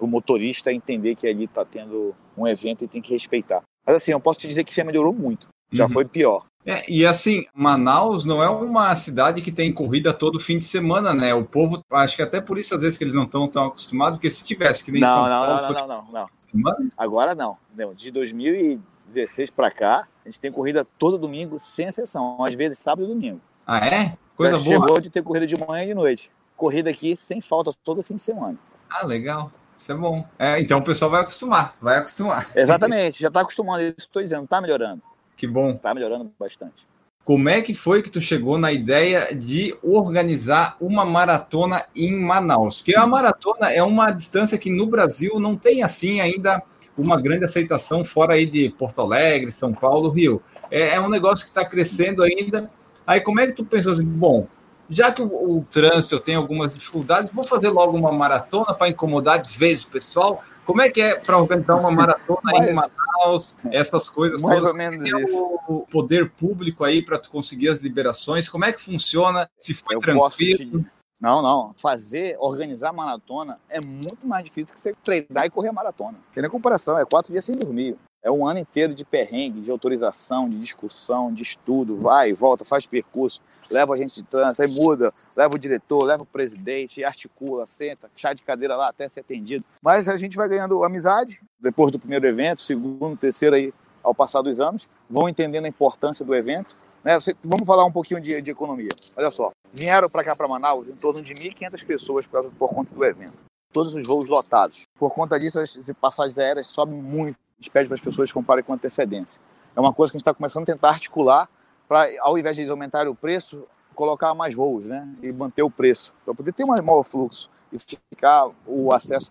[0.00, 3.62] para o motorista entender que ali está tendo um evento e tem que respeitar.
[3.86, 5.90] Mas assim, eu posso te dizer que já melhorou muito, já uhum.
[5.90, 6.46] foi pior.
[6.64, 11.14] É, e assim, Manaus não é uma cidade que tem corrida todo fim de semana,
[11.14, 11.34] né?
[11.34, 14.18] O povo, acho que até por isso às vezes que eles não estão tão acostumados,
[14.18, 16.90] porque se tivesse que nem não, São não, Paulo, não, não, não, não, não.
[16.96, 17.56] Agora não.
[17.74, 17.94] não.
[17.94, 22.42] De 2016 para cá, a gente tem corrida todo domingo, sem exceção.
[22.44, 23.40] Às vezes sábado e domingo.
[23.66, 24.16] Ah, é?
[24.36, 24.80] Coisa Já boa.
[24.80, 26.30] Chegou de ter corrida de manhã e de noite.
[26.56, 28.58] Corrida aqui sem falta todo fim de semana.
[28.90, 29.50] Ah, legal.
[29.80, 30.26] Isso é bom.
[30.38, 32.46] É, então o pessoal vai acostumar, vai acostumar.
[32.54, 35.00] Exatamente, já está acostumando, isso estou dizendo, está melhorando.
[35.38, 35.70] Que bom.
[35.70, 36.86] Está melhorando bastante.
[37.24, 42.76] Como é que foi que tu chegou na ideia de organizar uma maratona em Manaus?
[42.78, 46.62] Porque a maratona é uma distância que no Brasil não tem assim ainda
[46.98, 50.42] uma grande aceitação fora aí de Porto Alegre, São Paulo, Rio.
[50.70, 52.70] É, é um negócio que está crescendo ainda.
[53.06, 54.46] Aí como é que tu pensou assim, bom,
[54.90, 55.26] já que o,
[55.58, 59.88] o trânsito tem algumas dificuldades, vou fazer logo uma maratona para incomodar de vez o
[59.88, 60.42] pessoal.
[60.66, 64.72] Como é que é para organizar uma maratona Mas, em Manaus, essas coisas mais todas?
[64.72, 65.60] ou menos é isso.
[65.68, 68.48] o poder público aí para tu conseguir as liberações?
[68.48, 69.48] Como é que funciona?
[69.56, 70.84] Se foi Eu tranquilo?
[71.20, 71.74] Não, não.
[71.76, 76.18] Fazer, organizar maratona é muito mais difícil que você treinar e correr maratona.
[76.34, 77.96] Tem nem comparação, é quatro dias sem dormir.
[78.22, 82.86] É um ano inteiro de perrengue, de autorização, de discussão, de estudo, vai, volta, faz
[82.86, 87.66] percurso leva a gente de trânsito, aí muda, leva o diretor, leva o presidente, articula,
[87.68, 89.64] senta, chá de cadeira lá até ser atendido.
[89.82, 94.42] Mas a gente vai ganhando amizade depois do primeiro evento, segundo, terceiro aí, ao passar
[94.42, 96.76] dos anos, vão entendendo a importância do evento.
[97.04, 97.18] Né?
[97.42, 98.88] Vamos falar um pouquinho de, de economia.
[99.16, 102.94] Olha só, vieram para cá para Manaus em torno de 1.500 pessoas por, por conta
[102.94, 103.38] do evento.
[103.72, 104.82] Todos os voos lotados.
[104.98, 107.36] Por conta disso, as passagens aéreas sobem muito.
[107.36, 109.40] A gente pede para as pessoas comprarem com antecedência.
[109.76, 111.48] É uma coisa que a gente está começando a tentar articular
[111.90, 115.12] para, ao invés de eles aumentarem o preço, colocar mais voos, né?
[115.20, 119.28] E manter o preço, para poder ter um maior fluxo e ficar o acesso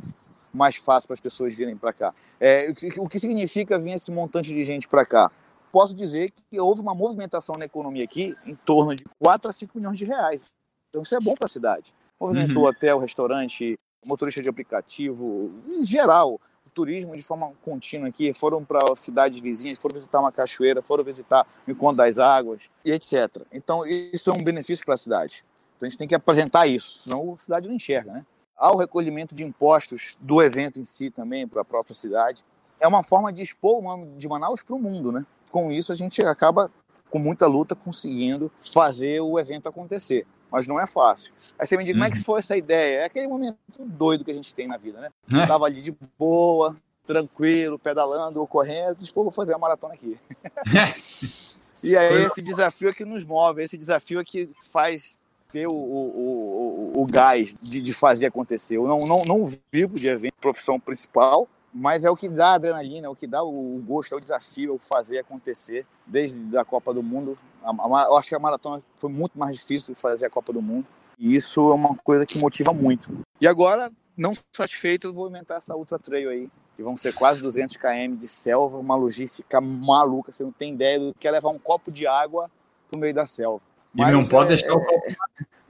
[0.53, 2.13] mais fácil para as pessoas virem para cá.
[2.37, 5.31] É, o que significa vir esse montante de gente para cá?
[5.71, 9.77] Posso dizer que houve uma movimentação na economia aqui em torno de 4 a 5
[9.77, 10.57] milhões de reais.
[10.89, 11.93] Então isso é bom para a cidade.
[12.19, 12.69] Movimentou uhum.
[12.69, 19.39] hotel, restaurante, motorista de aplicativo, em geral, turismo de forma contínua aqui, foram para cidades
[19.39, 23.43] vizinhas, foram visitar uma cachoeira, foram visitar o Encontro das Águas e etc.
[23.51, 25.43] Então, isso é um benefício para a cidade.
[25.75, 28.25] Então, a gente tem que apresentar isso, senão a cidade não enxerga, né?
[28.57, 32.43] Há o recolhimento de impostos do evento em si também, para a própria cidade.
[32.81, 35.25] É uma forma de expor o nome de Manaus para o mundo, né?
[35.49, 36.69] Com isso, a gente acaba,
[37.09, 41.31] com muita luta, conseguindo fazer o evento acontecer mas não é fácil.
[41.57, 43.01] Aí você me diz, como é que foi essa ideia?
[43.01, 45.09] É aquele momento doido que a gente tem na vida, né?
[45.31, 49.93] Eu tava ali de boa, tranquilo, pedalando ou correndo, disse, pô, vou fazer uma maratona
[49.93, 50.17] aqui.
[51.83, 55.17] e aí esse desafio é que nos move, esse desafio é que faz
[55.51, 58.77] ter o, o, o, o gás de, de fazer acontecer.
[58.77, 62.53] Eu não, não, não vivo de evento, profissão principal, mas é o que dá a
[62.55, 65.85] adrenalina, é o que dá o gosto, é o desafio, é o fazer acontecer.
[66.05, 69.99] Desde a Copa do Mundo, eu acho que a maratona foi muito mais difícil de
[69.99, 70.85] fazer a Copa do Mundo.
[71.17, 73.11] E isso é uma coisa que motiva muito.
[73.41, 76.49] E agora, não satisfeito, eu vou inventar essa Ultra Trail aí.
[76.75, 80.31] Que vão ser quase 200 km de selva, uma logística maluca.
[80.31, 82.49] Você não tem ideia do que é levar um copo de água
[82.89, 83.61] no meio da selva.
[83.93, 85.15] Mas e não pode é, deixar o copo.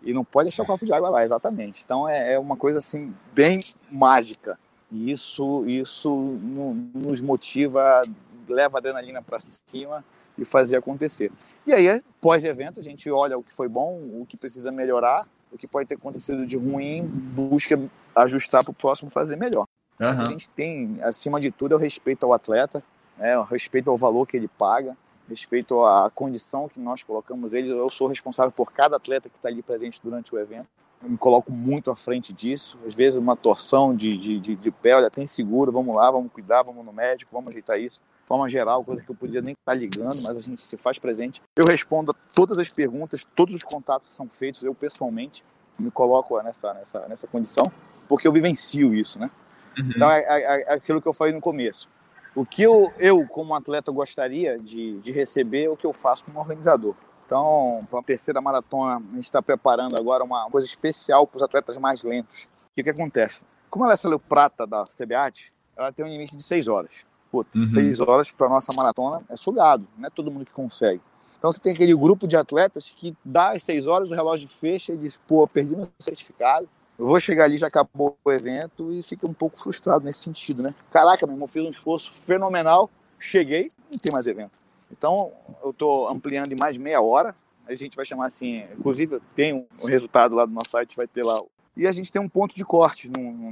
[0.04, 1.82] E não pode deixar o copo de água lá, exatamente.
[1.84, 3.60] Então é, é uma coisa assim, bem
[3.90, 4.58] mágica.
[4.92, 6.10] E isso, isso
[6.94, 8.02] nos motiva,
[8.48, 10.04] leva a adrenalina para cima
[10.38, 11.32] e fazer acontecer.
[11.66, 15.58] E aí, pós-evento, a gente olha o que foi bom, o que precisa melhorar, o
[15.58, 17.80] que pode ter acontecido de ruim, busca
[18.16, 19.66] ajustar para o próximo fazer melhor.
[20.00, 20.08] Uhum.
[20.08, 22.84] A gente tem, acima de tudo, é o respeito ao atleta,
[23.18, 24.98] né, o respeito ao valor que ele paga,
[25.28, 27.70] respeito à condição que nós colocamos ele.
[27.70, 30.68] Eu sou responsável por cada atleta que está ali presente durante o evento
[31.02, 32.78] me coloco muito à frente disso.
[32.86, 36.32] Às vezes, uma torção de, de, de, de pé, olha, tem seguro, vamos lá, vamos
[36.32, 38.00] cuidar, vamos no médico, vamos ajeitar isso.
[38.00, 41.00] De forma geral, coisa que eu podia nem estar ligando, mas a gente se faz
[41.00, 41.42] presente.
[41.56, 45.44] Eu respondo a todas as perguntas, todos os contatos que são feitos, eu pessoalmente
[45.80, 47.72] me coloco nessa, nessa, nessa condição,
[48.08, 49.32] porque eu vivencio isso, né?
[49.78, 49.92] Uhum.
[49.96, 51.88] Então, é, é, é, aquilo que eu falei no começo.
[52.36, 56.26] O que eu, eu como atleta, gostaria de, de receber é o que eu faço
[56.26, 56.96] como organizador.
[57.30, 61.44] Então, para a terceira maratona, a gente está preparando agora uma coisa especial para os
[61.44, 62.46] atletas mais lentos.
[62.46, 63.42] O que, que acontece?
[63.70, 67.06] Como ela é saiu prata da CBAT, ela tem um limite de 6 horas.
[67.30, 67.68] Putz, uhum.
[67.68, 71.04] 6 horas para nossa maratona é sugado, não é todo mundo que consegue.
[71.38, 74.92] Então você tem aquele grupo de atletas que dá as 6 horas, o relógio fecha
[74.92, 79.04] e diz, pô, perdi meu certificado, eu vou chegar ali, já acabou o evento e
[79.04, 80.74] fica um pouco frustrado nesse sentido, né?
[80.92, 82.90] Caraca, meu irmão, fiz um esforço fenomenal,
[83.20, 84.68] cheguei, não tem mais evento.
[84.92, 85.32] Então,
[85.64, 87.34] eu estou ampliando em mais meia hora.
[87.68, 91.24] A gente vai chamar assim, inclusive tem um resultado lá do nosso site, vai ter
[91.24, 91.40] lá.
[91.78, 93.52] E a gente tem um ponto de corte no, no,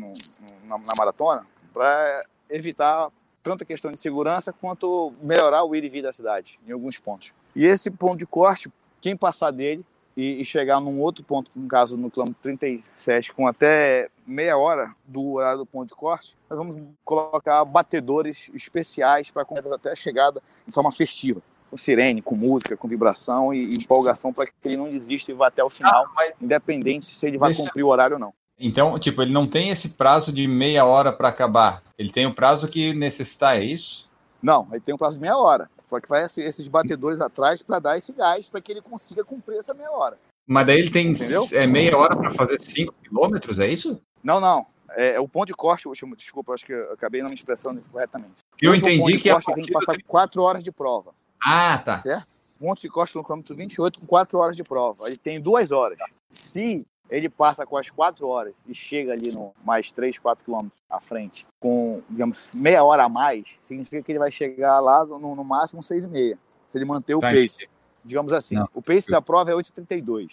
[0.65, 3.11] na, na maratona para evitar
[3.43, 6.99] tanto a questão de segurança quanto melhorar o ir e vir da cidade em alguns
[6.99, 7.31] pontos.
[7.55, 8.69] E esse ponto de corte,
[8.99, 9.85] quem passar dele
[10.17, 14.91] e, e chegar num outro ponto, no caso no quilômetro 37, com até meia hora
[15.05, 16.75] do horário do ponto de corte, nós vamos
[17.05, 21.39] colocar batedores especiais para até a chegada de forma festiva.
[21.69, 25.47] Com sirene, com música, com vibração e, empolgação para que ele não desista e vá
[25.47, 26.33] até o final, ah, mas...
[26.41, 27.63] independente se ele vai Deixa...
[27.63, 28.33] cumprir o horário ou não.
[28.59, 31.83] Então, tipo, ele não tem esse prazo de meia hora para acabar.
[31.99, 34.09] Ele tem o prazo que necessitar, é isso?
[34.41, 35.69] Não, ele tem um prazo de meia hora.
[35.87, 39.57] Só que vai esses batedores atrás para dar esse gás para que ele consiga cumprir
[39.57, 40.17] essa meia hora.
[40.45, 41.13] Mas daí ele tem
[41.53, 43.99] é, meia hora para fazer 5 quilômetros, é isso?
[44.23, 44.65] Não, não.
[44.91, 48.35] É, é, o ponto de corte, desculpa, acho que eu acabei não me expressando corretamente.
[48.61, 51.13] Eu entendi que a tem que passar 4 horas de prova.
[51.43, 51.99] Ah, tá.
[51.99, 52.37] Certo?
[52.59, 55.07] Ponto de corte no quilômetro 28 com 4 horas de prova.
[55.07, 55.97] Ele tem 2 horas.
[56.31, 60.81] Se ele passa com as 4 horas e chega ali no mais 3, 4 quilômetros
[60.89, 65.35] à frente, com, digamos, meia hora a mais, significa que ele vai chegar lá no,
[65.35, 67.69] no máximo 6 e meia, se ele manter o tá pace.
[68.03, 68.69] Digamos assim, não.
[68.73, 70.29] o pace da prova é 8,32.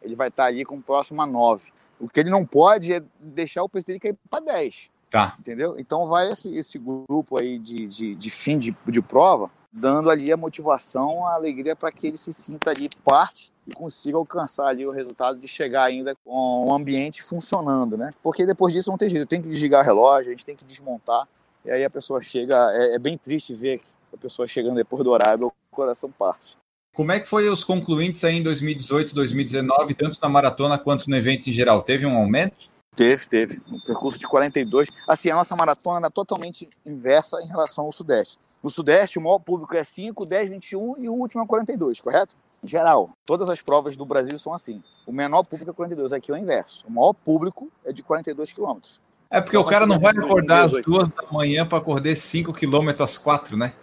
[0.00, 1.70] Ele vai estar ali com o próximo a 9.
[2.00, 4.88] O que ele não pode é deixar o pace dele cair para 10.
[5.10, 5.36] Tá.
[5.38, 5.76] Entendeu?
[5.78, 10.32] Então vai esse, esse grupo aí de, de, de fim de, de prova, dando ali
[10.32, 14.86] a motivação, a alegria para que ele se sinta ali parte e consiga alcançar ali
[14.86, 18.12] o resultado de chegar ainda com o ambiente funcionando, né?
[18.22, 20.64] Porque depois disso não tem jeito, tem que desligar o relógio, a gente tem que
[20.64, 21.28] desmontar,
[21.64, 25.10] e aí a pessoa chega, é, é bem triste ver a pessoa chegando depois do
[25.10, 26.56] horário, o coração parte.
[26.94, 31.16] Como é que foi os concluintes aí em 2018, 2019, tanto na maratona quanto no
[31.16, 31.82] evento em geral?
[31.82, 32.68] Teve um aumento?
[32.96, 33.62] Teve, teve.
[33.70, 34.88] Um percurso de 42.
[35.06, 38.38] Assim, a nossa maratona é totalmente inversa em relação ao Sudeste.
[38.60, 42.34] No Sudeste, o maior público é 5, 10, 21 e o último é 42, correto?
[42.62, 44.82] Geral, todas as provas do Brasil são assim.
[45.06, 46.86] O menor público é 42, aqui é o inverso.
[46.86, 49.00] O maior público é de 42 quilômetros.
[49.30, 52.52] É porque então, o cara não vai acordar às duas da manhã para correr 5
[52.52, 53.74] quilômetros às quatro, né?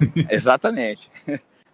[0.28, 1.10] Exatamente.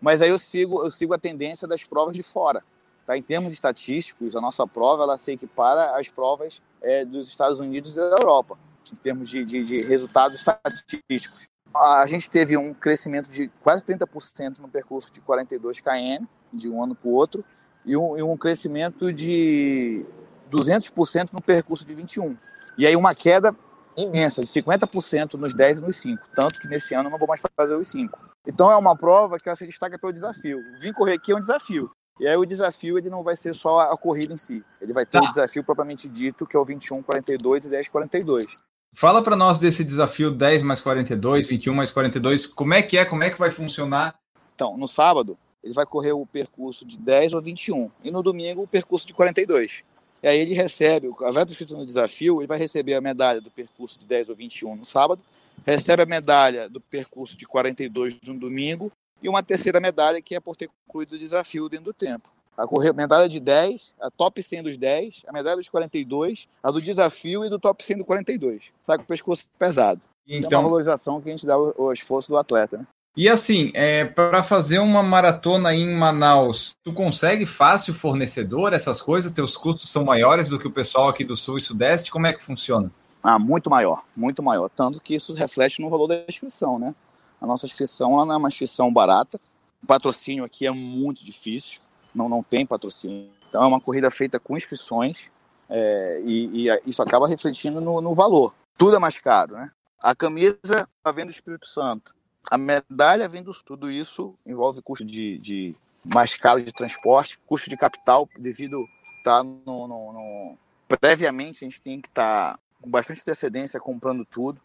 [0.00, 2.62] Mas aí eu sigo, eu sigo a tendência das provas de fora.
[3.06, 3.16] Tá?
[3.16, 7.92] Em termos estatísticos, a nossa prova ela se equipara às provas é, dos Estados Unidos
[7.92, 8.58] e da Europa.
[8.92, 11.46] em termos de, de, de resultados estatísticos.
[11.76, 16.82] A gente teve um crescimento de quase 30% no percurso de 42 km, de um
[16.82, 17.44] ano para o outro,
[17.84, 20.04] e um, e um crescimento de
[20.50, 22.36] 200% no percurso de 21.
[22.78, 23.54] E aí uma queda
[23.96, 26.22] imensa, de 50% nos 10 e nos 5.
[26.34, 28.18] Tanto que nesse ano eu não vou mais fazer os 5.
[28.46, 30.58] Então é uma prova que ela se destaca pelo desafio.
[30.80, 31.88] Vim correr aqui é um desafio.
[32.18, 34.64] E aí o desafio ele não vai ser só a corrida em si.
[34.80, 35.24] Ele vai ter tá.
[35.24, 38.56] o desafio propriamente dito, que é o 21, 42 e 10, 42.
[38.98, 42.46] Fala para nós desse desafio 10 mais 42, 21 mais 42.
[42.46, 43.04] Como é que é?
[43.04, 44.18] Como é que vai funcionar?
[44.54, 47.90] Então, no sábado, ele vai correr o percurso de 10 ou 21.
[48.02, 49.82] E no domingo, o percurso de 42.
[50.22, 53.50] E aí ele recebe, a vai escrito no desafio, ele vai receber a medalha do
[53.50, 55.20] percurso de 10 ou 21 no sábado,
[55.66, 58.90] recebe a medalha do percurso de 42 no domingo
[59.22, 62.30] e uma terceira medalha que é por ter concluído o desafio dentro do tempo.
[62.56, 66.70] A correr, medalha de 10, a top 100 dos 10, a medalha dos 42, a
[66.70, 68.72] do desafio e do top 100 do 42.
[68.82, 70.00] Sabe, com o pescoço pesado.
[70.26, 72.86] Então, é uma então- valorização que a gente dá ao esforço do atleta, né?
[73.16, 79.32] E assim, é, para fazer uma maratona em Manaus, tu consegue fácil fornecedor, essas coisas?
[79.32, 82.10] Teus custos são maiores do que o pessoal aqui do Sul e Sudeste?
[82.10, 82.92] Como é que funciona?
[83.22, 84.68] Ah, muito maior, muito maior.
[84.68, 86.94] Tanto que isso reflete no valor da inscrição, né?
[87.40, 89.40] A nossa inscrição é uma inscrição barata.
[89.82, 91.80] O patrocínio aqui é muito difícil,
[92.16, 93.30] não, não tem patrocínio.
[93.48, 95.30] Então é uma corrida feita com inscrições
[95.68, 98.54] é, e, e, isso acaba refletindo no, no, valor.
[98.76, 99.70] Tudo é mais caro, né?
[100.02, 100.56] A camisa
[100.98, 102.14] está vendo o Espírito Santo.
[102.50, 105.74] A medalha vem do tudo isso envolve custo de, de,
[106.04, 108.86] mais caro de transporte, custo de capital devido
[109.24, 114.24] tá no, no, no previamente a gente tem que estar tá com bastante antecedência comprando
[114.24, 114.58] tudo.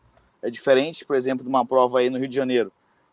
[0.44, 2.72] É diferente, por exemplo, de uma prova aí no Rio de Janeiro,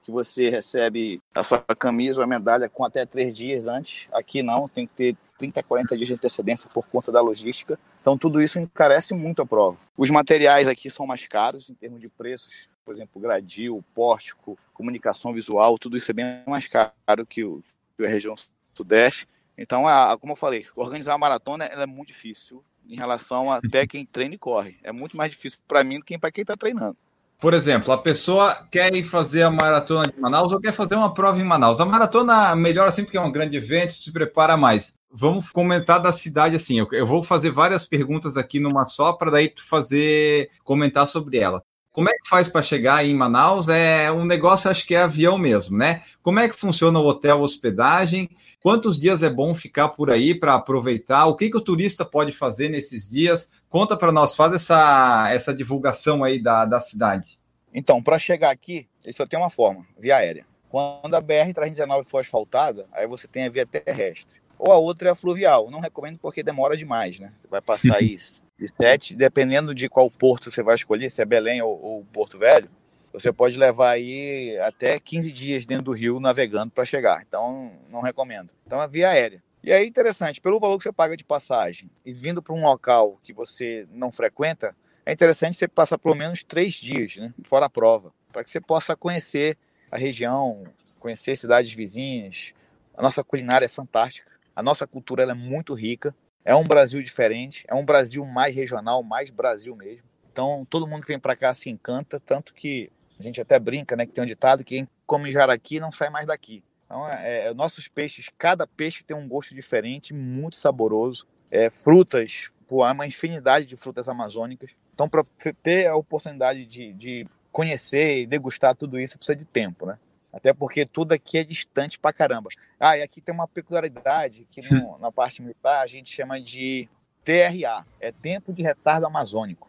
[0.08, 4.08] que você recebe a sua camisa ou a medalha com até três dias antes.
[4.10, 7.78] Aqui não, tem que ter 30, 40 dias de antecedência por conta da logística.
[8.00, 9.78] Então tudo isso encarece muito a prova.
[9.98, 12.70] Os materiais aqui são mais caros em termos de preços.
[12.86, 17.62] Por exemplo, gradil, pórtico, comunicação visual, tudo isso é bem mais caro que, o,
[17.94, 18.34] que a região
[18.72, 19.28] sudeste.
[19.58, 23.86] Então, a, como eu falei, organizar a maratona é muito difícil em relação a até
[23.86, 24.78] quem treina e corre.
[24.82, 26.96] É muito mais difícil para mim do que para quem está treinando.
[27.40, 31.14] Por exemplo, a pessoa quer ir fazer a maratona de Manaus ou quer fazer uma
[31.14, 31.80] prova em Manaus.
[31.80, 34.96] A maratona melhor assim porque é um grande evento, se prepara mais.
[35.10, 36.80] Vamos comentar da cidade assim.
[36.80, 41.38] Eu, eu vou fazer várias perguntas aqui numa só para daí tu fazer comentar sobre
[41.38, 41.62] ela.
[41.98, 43.68] Como é que faz para chegar em Manaus?
[43.68, 46.04] É um negócio, acho que é avião mesmo, né?
[46.22, 48.30] Como é que funciona o hotel, hospedagem?
[48.62, 51.26] Quantos dias é bom ficar por aí para aproveitar?
[51.26, 53.50] O que, que o turista pode fazer nesses dias?
[53.68, 57.36] Conta para nós, faz essa, essa divulgação aí da, da cidade.
[57.74, 60.46] Então, para chegar aqui, ele só tem uma forma, via aérea.
[60.68, 64.40] Quando a BR-319 for asfaltada, aí você tem a via terrestre.
[64.58, 65.70] Ou a outra é a fluvial.
[65.70, 67.32] Não recomendo porque demora demais, né?
[67.38, 71.62] Você vai passar de sete, dependendo de qual porto você vai escolher, se é Belém
[71.62, 72.68] ou, ou Porto Velho,
[73.12, 77.24] você pode levar aí até 15 dias dentro do rio navegando para chegar.
[77.26, 78.52] Então, não recomendo.
[78.66, 79.42] Então, é via aérea.
[79.62, 83.18] E aí, interessante, pelo valor que você paga de passagem e vindo para um local
[83.22, 87.70] que você não frequenta, é interessante você passar pelo menos três dias, né, fora a
[87.70, 89.56] prova, para que você possa conhecer
[89.90, 90.64] a região,
[91.00, 92.52] conhecer cidades vizinhas.
[92.96, 96.12] A nossa culinária é fantástica, a nossa cultura é muito rica.
[96.44, 100.02] É um Brasil diferente, é um Brasil mais regional, mais Brasil mesmo.
[100.32, 102.90] Então, todo mundo que vem para cá se encanta, tanto que
[103.20, 106.10] a gente até brinca, né, que tem um ditado que quem come jaraqui não sai
[106.10, 106.64] mais daqui.
[106.86, 111.24] Então, é, é, nossos peixes, cada peixe tem um gosto diferente, muito saboroso.
[111.52, 114.72] É, frutas, pô, há uma infinidade de frutas amazônicas.
[114.92, 119.44] Então, para você ter a oportunidade de, de conhecer e degustar tudo isso, precisa de
[119.44, 119.98] tempo, né?
[120.32, 122.50] Até porque tudo aqui é distante pra caramba.
[122.78, 126.88] Ah, e aqui tem uma peculiaridade que no, na parte militar a gente chama de
[127.24, 129.68] TRA, é tempo de retardo amazônico.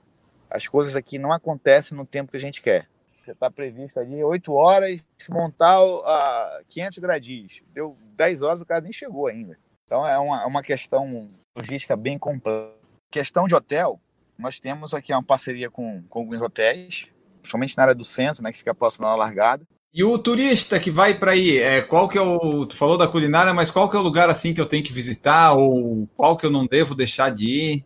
[0.50, 2.88] As coisas aqui não acontecem no tempo que a gente quer.
[3.22, 7.62] Você está previsto ali 8 horas, se montar a 500 gradis.
[7.74, 9.58] Deu 10 horas, o cara nem chegou ainda.
[9.86, 12.74] Então é uma, é uma questão logística bem complexa.
[13.12, 14.00] Questão de hotel,
[14.38, 17.08] nós temos aqui uma parceria com, com alguns hotéis,
[17.44, 19.66] somente na área do centro, né, que fica próximo da largada.
[19.92, 22.66] E o turista que vai para aí, é, qual que é o.
[22.66, 24.94] Tu falou da culinária, mas qual que é o lugar assim que eu tenho que
[24.94, 25.54] visitar?
[25.54, 27.86] Ou qual que eu não devo deixar de ir?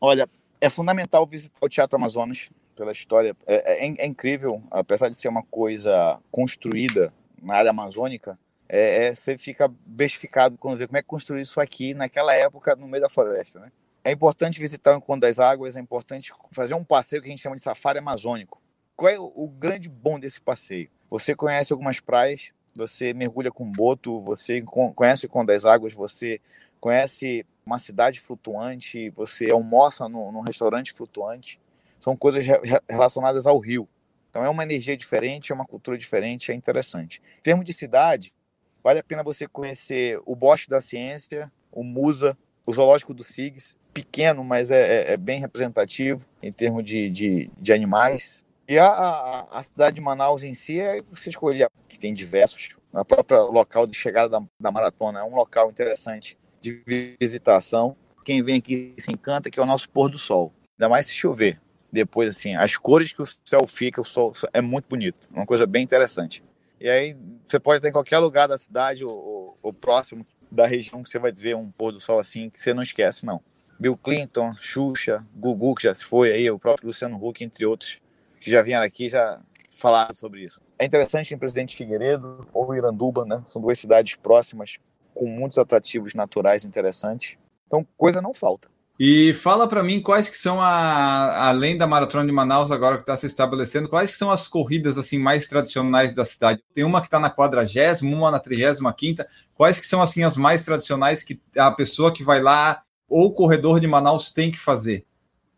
[0.00, 0.28] Olha,
[0.60, 3.36] é fundamental visitar o Teatro Amazonas pela história.
[3.46, 8.36] É, é, é incrível, apesar de ser uma coisa construída na área amazônica,
[8.68, 12.74] é, é, você fica bestificado quando vê como é que construiu isso aqui naquela época
[12.74, 13.70] no meio da floresta, né?
[14.02, 17.42] É importante visitar o Encontro das Águas, é importante fazer um passeio que a gente
[17.42, 18.60] chama de safari amazônico.
[18.96, 20.90] Qual é o, o grande bom desse passeio?
[21.10, 26.40] Você conhece algumas praias, você mergulha com boto, você conhece o Conde das Águas, você
[26.80, 31.58] conhece uma cidade flutuante, você almoça num, num restaurante flutuante.
[31.98, 32.44] são coisas
[32.88, 33.88] relacionadas ao rio.
[34.28, 37.22] Então é uma energia diferente, é uma cultura diferente, é interessante.
[37.38, 38.34] Em termos de cidade,
[38.82, 42.36] vale a pena você conhecer o Bosque da Ciência, o Musa,
[42.66, 47.50] o Zoológico do SIGS, pequeno, mas é, é, é bem representativo em termos de, de,
[47.56, 48.43] de animais.
[48.66, 52.70] E a, a, a, cidade de Manaus em si, é você escolher, que tem diversos,
[52.92, 56.82] a própria local de chegada da, da maratona, é um local interessante de
[57.20, 57.94] visitação.
[58.24, 60.52] Quem vem aqui se encanta, que é o nosso pôr do sol.
[60.78, 61.60] Ainda mais se chover
[61.92, 65.66] depois, assim, as cores que o céu fica, o sol é muito bonito, uma coisa
[65.66, 66.42] bem interessante.
[66.80, 71.02] E aí você pode estar em qualquer lugar da cidade ou, ou próximo da região
[71.02, 73.40] que você vai ver um pôr do sol assim que você não esquece, não.
[73.78, 78.00] Bill Clinton, Xuxa, Gugu, que já se foi aí, o próprio Luciano Huck, entre outros,
[78.44, 79.40] que já vieram aqui já
[79.78, 80.60] falaram sobre isso.
[80.78, 83.42] É interessante em Presidente Figueiredo ou Iranduba, né?
[83.46, 84.76] São duas cidades próximas
[85.14, 87.38] com muitos atrativos naturais interessantes.
[87.66, 88.68] Então, coisa não falta.
[89.00, 93.02] E fala para mim quais que são, a, além da Maratona de Manaus, agora que
[93.02, 96.62] está se estabelecendo, quais que são as corridas assim mais tradicionais da cidade?
[96.74, 99.26] Tem uma que está na quadragésima, uma na trigésima quinta.
[99.54, 103.80] Quais que são assim as mais tradicionais que a pessoa que vai lá ou corredor
[103.80, 105.04] de Manaus tem que fazer?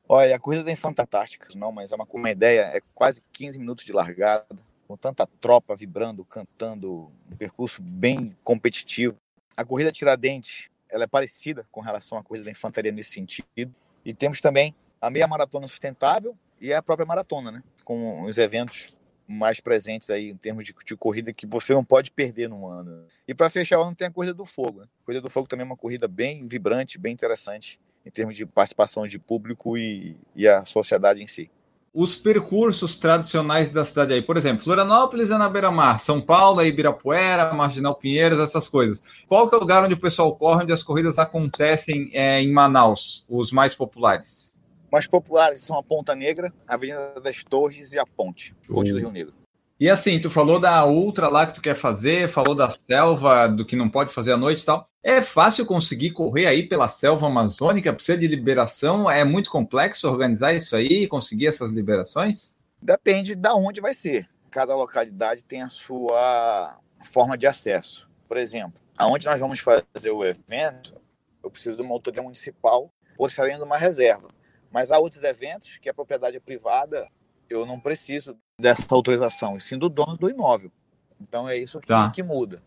[0.08, 3.84] Olha, a corrida tem fantástica, não, mas é uma, uma ideia, é quase 15 minutos
[3.84, 4.46] de largada,
[4.86, 9.16] com tanta tropa vibrando, cantando, um percurso bem competitivo.
[9.56, 13.74] A corrida Tiradentes ela é parecida com relação à corrida da infantaria nesse sentido.
[14.04, 17.62] E temos também a meia maratona sustentável e a própria maratona, né?
[17.84, 18.96] Com os eventos
[19.26, 23.08] mais presentes aí em termos de, de corrida que você não pode perder no ano.
[23.26, 24.82] E para fechar o ano tem a corrida do fogo.
[24.82, 24.86] Né?
[25.02, 28.46] A corrida do fogo também é uma corrida bem vibrante, bem interessante em termos de
[28.46, 31.50] participação de público e, e a sociedade em si
[31.98, 34.20] os percursos tradicionais da cidade aí.
[34.20, 39.02] Por exemplo, Florianópolis é na beira-mar, São Paulo é Ibirapuera, Marginal Pinheiros, essas coisas.
[39.26, 42.52] Qual que é o lugar onde o pessoal corre, onde as corridas acontecem é, em
[42.52, 44.52] Manaus, os mais populares?
[44.92, 48.98] Mais populares são a Ponta Negra, a Avenida das Torres e a Ponte, Ponte do
[48.98, 49.32] Rio Negro.
[49.80, 53.64] E assim, tu falou da ultra lá que tu quer fazer, falou da selva, do
[53.64, 54.86] que não pode fazer à noite e tal.
[55.08, 57.92] É fácil conseguir correr aí pela selva amazônica?
[57.92, 59.08] Precisa de liberação?
[59.08, 62.56] É muito complexo organizar isso aí, conseguir essas liberações?
[62.82, 64.28] Depende de onde vai ser.
[64.50, 68.10] Cada localidade tem a sua forma de acesso.
[68.26, 71.00] Por exemplo, aonde nós vamos fazer o evento,
[71.40, 74.26] eu preciso de uma autoridade municipal por saindo de uma reserva.
[74.72, 77.06] Mas há outros eventos que a propriedade é privada,
[77.48, 80.72] eu não preciso dessa autorização, e sim do dono do imóvel.
[81.20, 82.10] Então é isso que, tá.
[82.10, 82.60] que muda.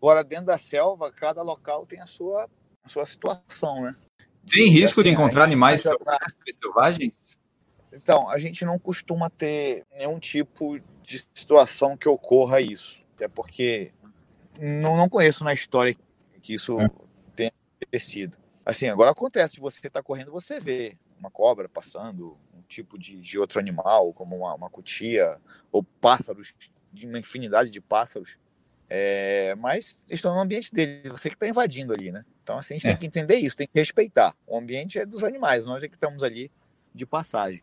[0.00, 2.48] Agora, dentro da selva, cada local tem a sua,
[2.82, 3.96] a sua situação, né?
[4.48, 5.84] Tem risco assim, de encontrar animais
[6.60, 7.38] selvagens?
[7.92, 13.02] Então, a gente não costuma ter nenhum tipo de situação que ocorra isso.
[13.14, 13.92] Até porque
[14.58, 15.96] não, não conheço na história
[16.42, 16.88] que isso é.
[17.34, 18.36] tenha acontecido.
[18.66, 22.36] Assim, agora acontece, você está correndo, você vê uma cobra passando,
[22.68, 25.40] tipo de, de outro animal, como uma, uma cutia,
[25.70, 26.52] ou pássaros,
[26.92, 28.38] de uma infinidade de pássaros.
[28.96, 32.24] É, mas estão no ambiente dele, você que está invadindo ali, né?
[32.44, 32.90] Então assim, a gente é.
[32.90, 34.36] tem que entender isso, tem que respeitar.
[34.46, 36.48] O ambiente é dos animais, nós é que estamos ali
[36.94, 37.60] de passagem.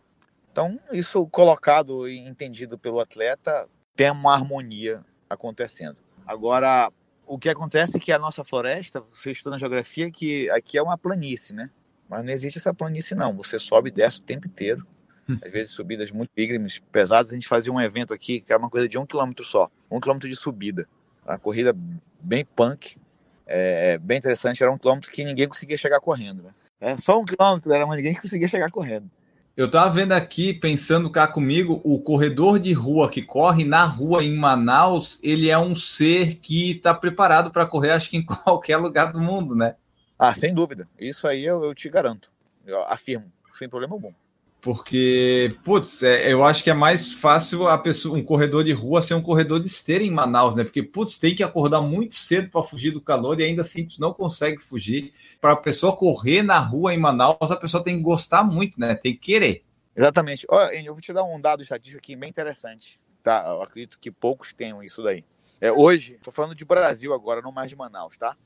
[0.51, 5.95] Então, isso colocado e entendido pelo atleta, tem uma harmonia acontecendo.
[6.27, 6.91] Agora,
[7.25, 10.84] o que acontece é que a nossa floresta, você estuda na geografia, que aqui é
[10.84, 11.69] uma planície, né?
[12.09, 13.34] Mas não existe essa planície, não.
[13.38, 14.86] Você sobe e desce o tempo inteiro.
[15.29, 15.38] Hum.
[15.41, 17.32] Às vezes subidas muito íngremes, pesadas.
[17.32, 19.71] A gente fazia um evento aqui que era uma coisa de um quilômetro só.
[19.89, 20.86] Um quilômetro de subida.
[21.26, 21.76] Uma corrida
[22.19, 22.97] bem punk.
[23.45, 24.61] É, bem interessante.
[24.63, 26.43] Era um quilômetro que ninguém conseguia chegar correndo.
[26.43, 26.51] Né?
[26.80, 29.09] É só um quilômetro, era, mas ninguém conseguia chegar correndo.
[29.55, 34.24] Eu estava vendo aqui, pensando cá comigo, o corredor de rua que corre na rua
[34.24, 38.78] em Manaus, ele é um ser que está preparado para correr, acho que em qualquer
[38.78, 39.76] lugar do mundo, né?
[40.17, 40.88] Ah, sem dúvida.
[40.97, 42.32] Isso aí eu, eu te garanto.
[42.65, 44.13] Eu afirmo, sem problema algum.
[44.62, 49.01] Porque, putz, é, eu acho que é mais fácil a pessoa, um corredor de rua
[49.01, 50.64] ser um corredor de esteira em Manaus, né?
[50.64, 54.14] Porque, putz, tem que acordar muito cedo para fugir do calor e ainda assim não
[54.14, 55.14] consegue fugir.
[55.39, 58.93] Para a pessoa correr na rua em Manaus, a pessoa tem que gostar muito, né?
[58.93, 59.64] Tem que querer.
[59.95, 60.45] Exatamente.
[60.47, 62.99] Olha, eu vou te dar um dado estatístico aqui bem interessante.
[63.24, 63.43] Tá?
[63.47, 65.26] Eu acredito que poucos tenham isso daí.
[65.59, 68.38] É, hoje, estou falando de Brasil agora, não mais de Manaus, tá?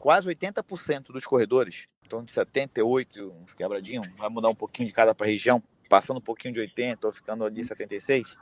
[0.00, 5.14] quase 80% dos corredores, então de 78, uns quebradinhos, vai mudar um pouquinho de cada
[5.14, 8.36] para região, passando um pouquinho de 80 ou ficando ali 76,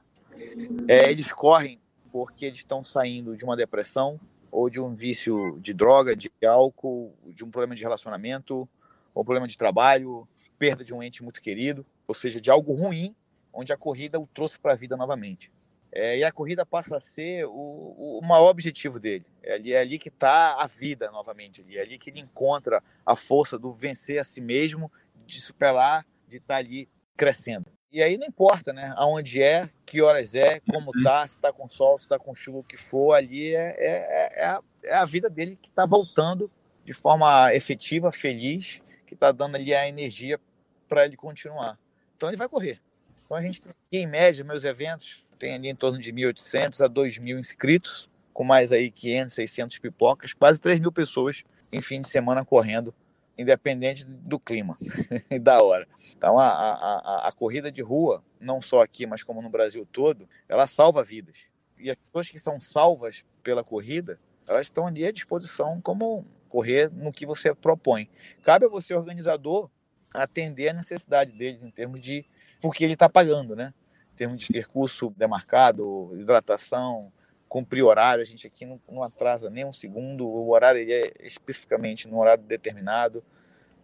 [0.88, 1.78] é, eles correm
[2.10, 4.18] porque eles estão saindo de uma depressão
[4.50, 8.66] ou de um vício de droga, de álcool, de um problema de relacionamento,
[9.14, 10.26] ou um problema de trabalho,
[10.58, 13.14] perda de um ente muito querido, ou seja, de algo ruim,
[13.52, 15.52] onde a corrida o trouxe para a vida novamente.
[15.90, 19.24] É, e a corrida passa a ser o, o maior objetivo dele.
[19.42, 21.62] É ali, é ali que está a vida novamente.
[21.62, 24.92] Ali, é ali que ele encontra a força do vencer a si mesmo,
[25.26, 27.66] de superar, de estar tá ali crescendo.
[27.90, 28.92] E aí não importa, né?
[28.96, 31.02] Aonde é, que horas é, como uhum.
[31.02, 34.32] tá, se tá com sol, se tá com chuva, o que for, ali é, é,
[34.36, 36.50] é, a, é a vida dele que tá voltando
[36.84, 40.38] de forma efetiva, feliz, que tá dando ali a energia
[40.86, 41.78] para ele continuar.
[42.16, 42.80] Então ele vai correr.
[43.24, 46.88] Então a gente tem, em média, meus eventos tem ali em torno de 1.800 a
[46.88, 52.08] 2.000 inscritos, com mais aí 500, 600 pipocas, quase 3 mil pessoas em fim de
[52.08, 52.94] semana correndo
[53.38, 54.76] independente do clima
[55.30, 55.86] e da hora.
[56.16, 60.28] Então, a, a, a, corrida de rua, não só aqui, mas como no Brasil todo,
[60.48, 61.36] ela salva vidas.
[61.78, 64.18] E as pessoas que são salvas pela corrida,
[64.48, 68.10] elas estão ali à disposição como correr no que você propõe.
[68.42, 69.70] Cabe a você, organizador,
[70.12, 72.26] atender a necessidade deles em termos de
[72.60, 73.72] porque ele está pagando, né?
[74.18, 77.12] Termos de percurso demarcado, hidratação,
[77.48, 78.20] cumprir horário.
[78.20, 80.26] A gente aqui não, não atrasa nem um segundo.
[80.26, 83.22] O horário é especificamente no horário determinado.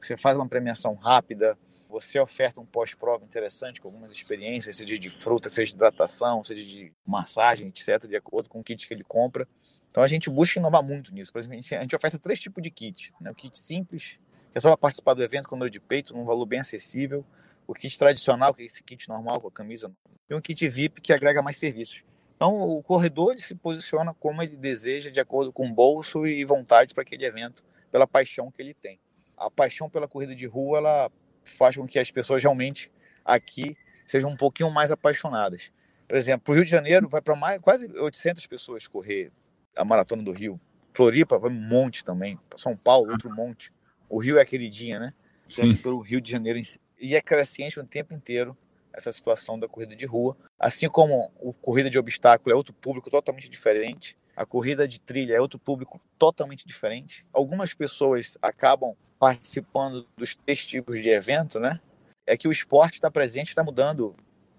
[0.00, 1.56] Você faz uma premiação rápida.
[1.88, 6.64] Você oferta um pós-prova interessante com algumas experiências, seja de fruta, seja de hidratação, seja
[6.64, 9.46] de massagem, etc., de acordo com o kit que ele compra.
[9.88, 11.32] Então a gente busca inovar muito nisso.
[11.32, 13.14] Por exemplo, a gente oferece três tipos de kit.
[13.20, 13.30] Né?
[13.30, 14.18] O kit simples,
[14.50, 17.24] que é só para participar do evento com dor de peito, num valor bem acessível.
[17.66, 19.90] O kit tradicional, que é esse kit normal com a camisa.
[20.28, 22.02] E um kit VIP que agrega mais serviços.
[22.36, 26.92] Então, o corredor se posiciona como ele deseja, de acordo com o bolso e vontade
[26.94, 28.98] para aquele evento, pela paixão que ele tem.
[29.36, 31.12] A paixão pela corrida de rua, ela
[31.44, 32.90] faz com que as pessoas realmente
[33.24, 35.70] aqui sejam um pouquinho mais apaixonadas.
[36.06, 39.32] Por exemplo, o Rio de Janeiro, vai para mais quase 800 pessoas correr
[39.76, 40.60] a Maratona do Rio.
[40.92, 42.38] Floripa vai um monte também.
[42.56, 43.72] São Paulo, outro monte.
[44.08, 45.14] O Rio é queridinha, né?
[45.48, 45.76] Sim.
[45.76, 46.78] Pelo Rio de Janeiro em si.
[47.00, 48.56] E é crescente o tempo inteiro
[48.92, 50.36] essa situação da corrida de rua.
[50.58, 55.34] Assim como a corrida de obstáculo é outro público totalmente diferente, a corrida de trilha
[55.34, 57.24] é outro público totalmente diferente.
[57.32, 61.80] Algumas pessoas acabam participando dos três tipos de evento, né?
[62.26, 64.14] É que o esporte está presente, está mudando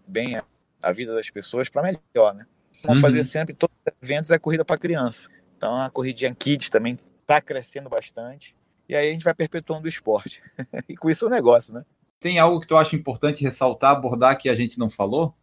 [0.08, 0.40] bem
[0.82, 2.46] a, vida das pessoas para melhor, né?
[2.84, 3.02] Vamos uhum.
[3.02, 5.30] fazer sempre todos os eventos é corrida para criança.
[5.58, 8.56] Então a corridinha Kids também está crescendo bastante.
[8.88, 10.44] E aí a gente vai perpetuando o esporte.
[10.88, 11.84] e com isso é um negócio, né?
[12.26, 15.36] Tem algo que tu acha importante ressaltar, abordar que a gente não falou?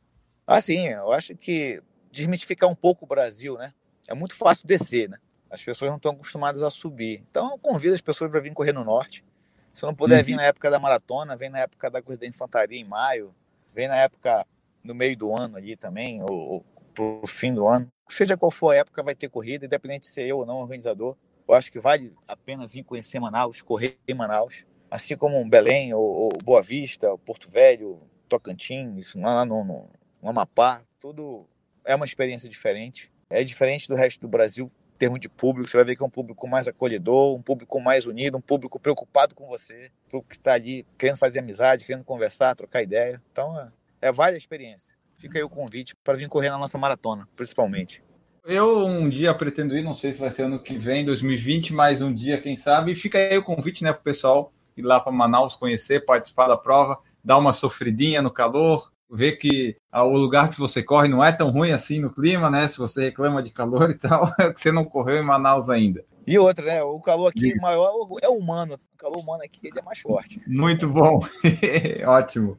[0.45, 1.81] Ah, sim, eu acho que
[2.11, 3.73] desmitificar um pouco o Brasil, né?
[4.09, 5.19] É muito fácil descer, né?
[5.49, 7.25] As pessoas não estão acostumadas a subir.
[7.31, 9.25] Então, eu convido as pessoas para vir correr no norte.
[9.73, 10.25] Se não puder uhum.
[10.25, 13.33] vir na época da maratona, vem na época da corrida da infantaria em maio,
[13.73, 14.45] vem na época
[14.83, 17.87] no meio do ano ali também, ou, ou pro fim do ano.
[18.09, 21.17] Seja qual for a época, vai ter corrida, independente de ser eu ou não organizador.
[21.47, 25.95] Eu acho que vale a pena vir conhecer Manaus, correr em Manaus assim como Belém,
[25.95, 29.89] ou, ou Boa Vista, Porto Velho, Tocantins, lá no, no,
[30.23, 31.47] no Amapá, tudo
[31.83, 33.11] é uma experiência diferente.
[33.31, 35.69] É diferente do resto do Brasil em termos de público.
[35.71, 38.79] Você vai ver que é um público mais acolhedor, um público mais unido, um público
[38.79, 43.21] preocupado com você, um público que está ali querendo fazer amizade, querendo conversar, trocar ideia.
[43.33, 44.95] Então, é, é vale a experiência.
[45.17, 48.03] Fica aí o convite para vir correr na nossa maratona, principalmente.
[48.45, 52.03] Eu um dia pretendo ir, não sei se vai ser ano que vem, 2020, mas
[52.03, 52.95] um dia, quem sabe.
[52.95, 56.57] Fica aí o convite, né, para o pessoal ir lá para Manaus conhecer, participar da
[56.57, 61.31] prova, dar uma sofridinha no calor, ver que o lugar que você corre não é
[61.31, 62.67] tão ruim assim no clima, né?
[62.67, 66.05] Se você reclama de calor e tal, é que você não correu em Manaus ainda.
[66.27, 66.83] E outra, né?
[66.83, 67.93] O calor aqui maior
[68.23, 68.79] é humano.
[68.95, 70.41] O calor humano aqui ele é mais forte.
[70.47, 71.21] Muito bom.
[72.07, 72.57] Ótimo.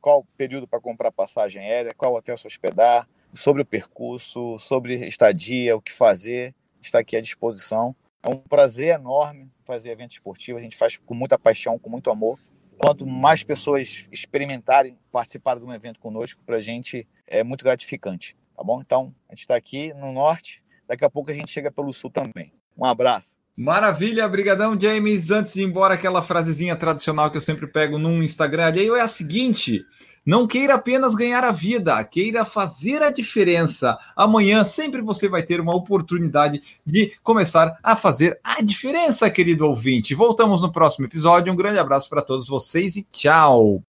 [0.00, 5.76] qual período para comprar passagem aérea, qual hotel se hospedar, sobre o percurso, sobre estadia,
[5.76, 7.96] o que fazer, está aqui à disposição.
[8.22, 12.10] É um prazer enorme fazer evento esportivo, a gente faz com muita paixão, com muito
[12.10, 12.38] amor.
[12.78, 18.36] Quanto mais pessoas experimentarem participar de um evento conosco, para a gente é muito gratificante,
[18.56, 18.80] tá bom?
[18.80, 22.10] Então, a gente está aqui no norte, daqui a pouco a gente chega pelo sul
[22.10, 22.52] também.
[22.76, 23.34] Um abraço.
[23.56, 25.30] Maravilha, brigadão, James.
[25.30, 29.00] Antes de ir embora, aquela frasezinha tradicional que eu sempre pego num Instagram alheio é
[29.00, 29.84] a seguinte:
[30.24, 33.98] não queira apenas ganhar a vida, queira fazer a diferença.
[34.16, 40.14] Amanhã sempre você vai ter uma oportunidade de começar a fazer a diferença, querido ouvinte.
[40.14, 41.52] Voltamos no próximo episódio.
[41.52, 43.82] Um grande abraço para todos vocês e tchau.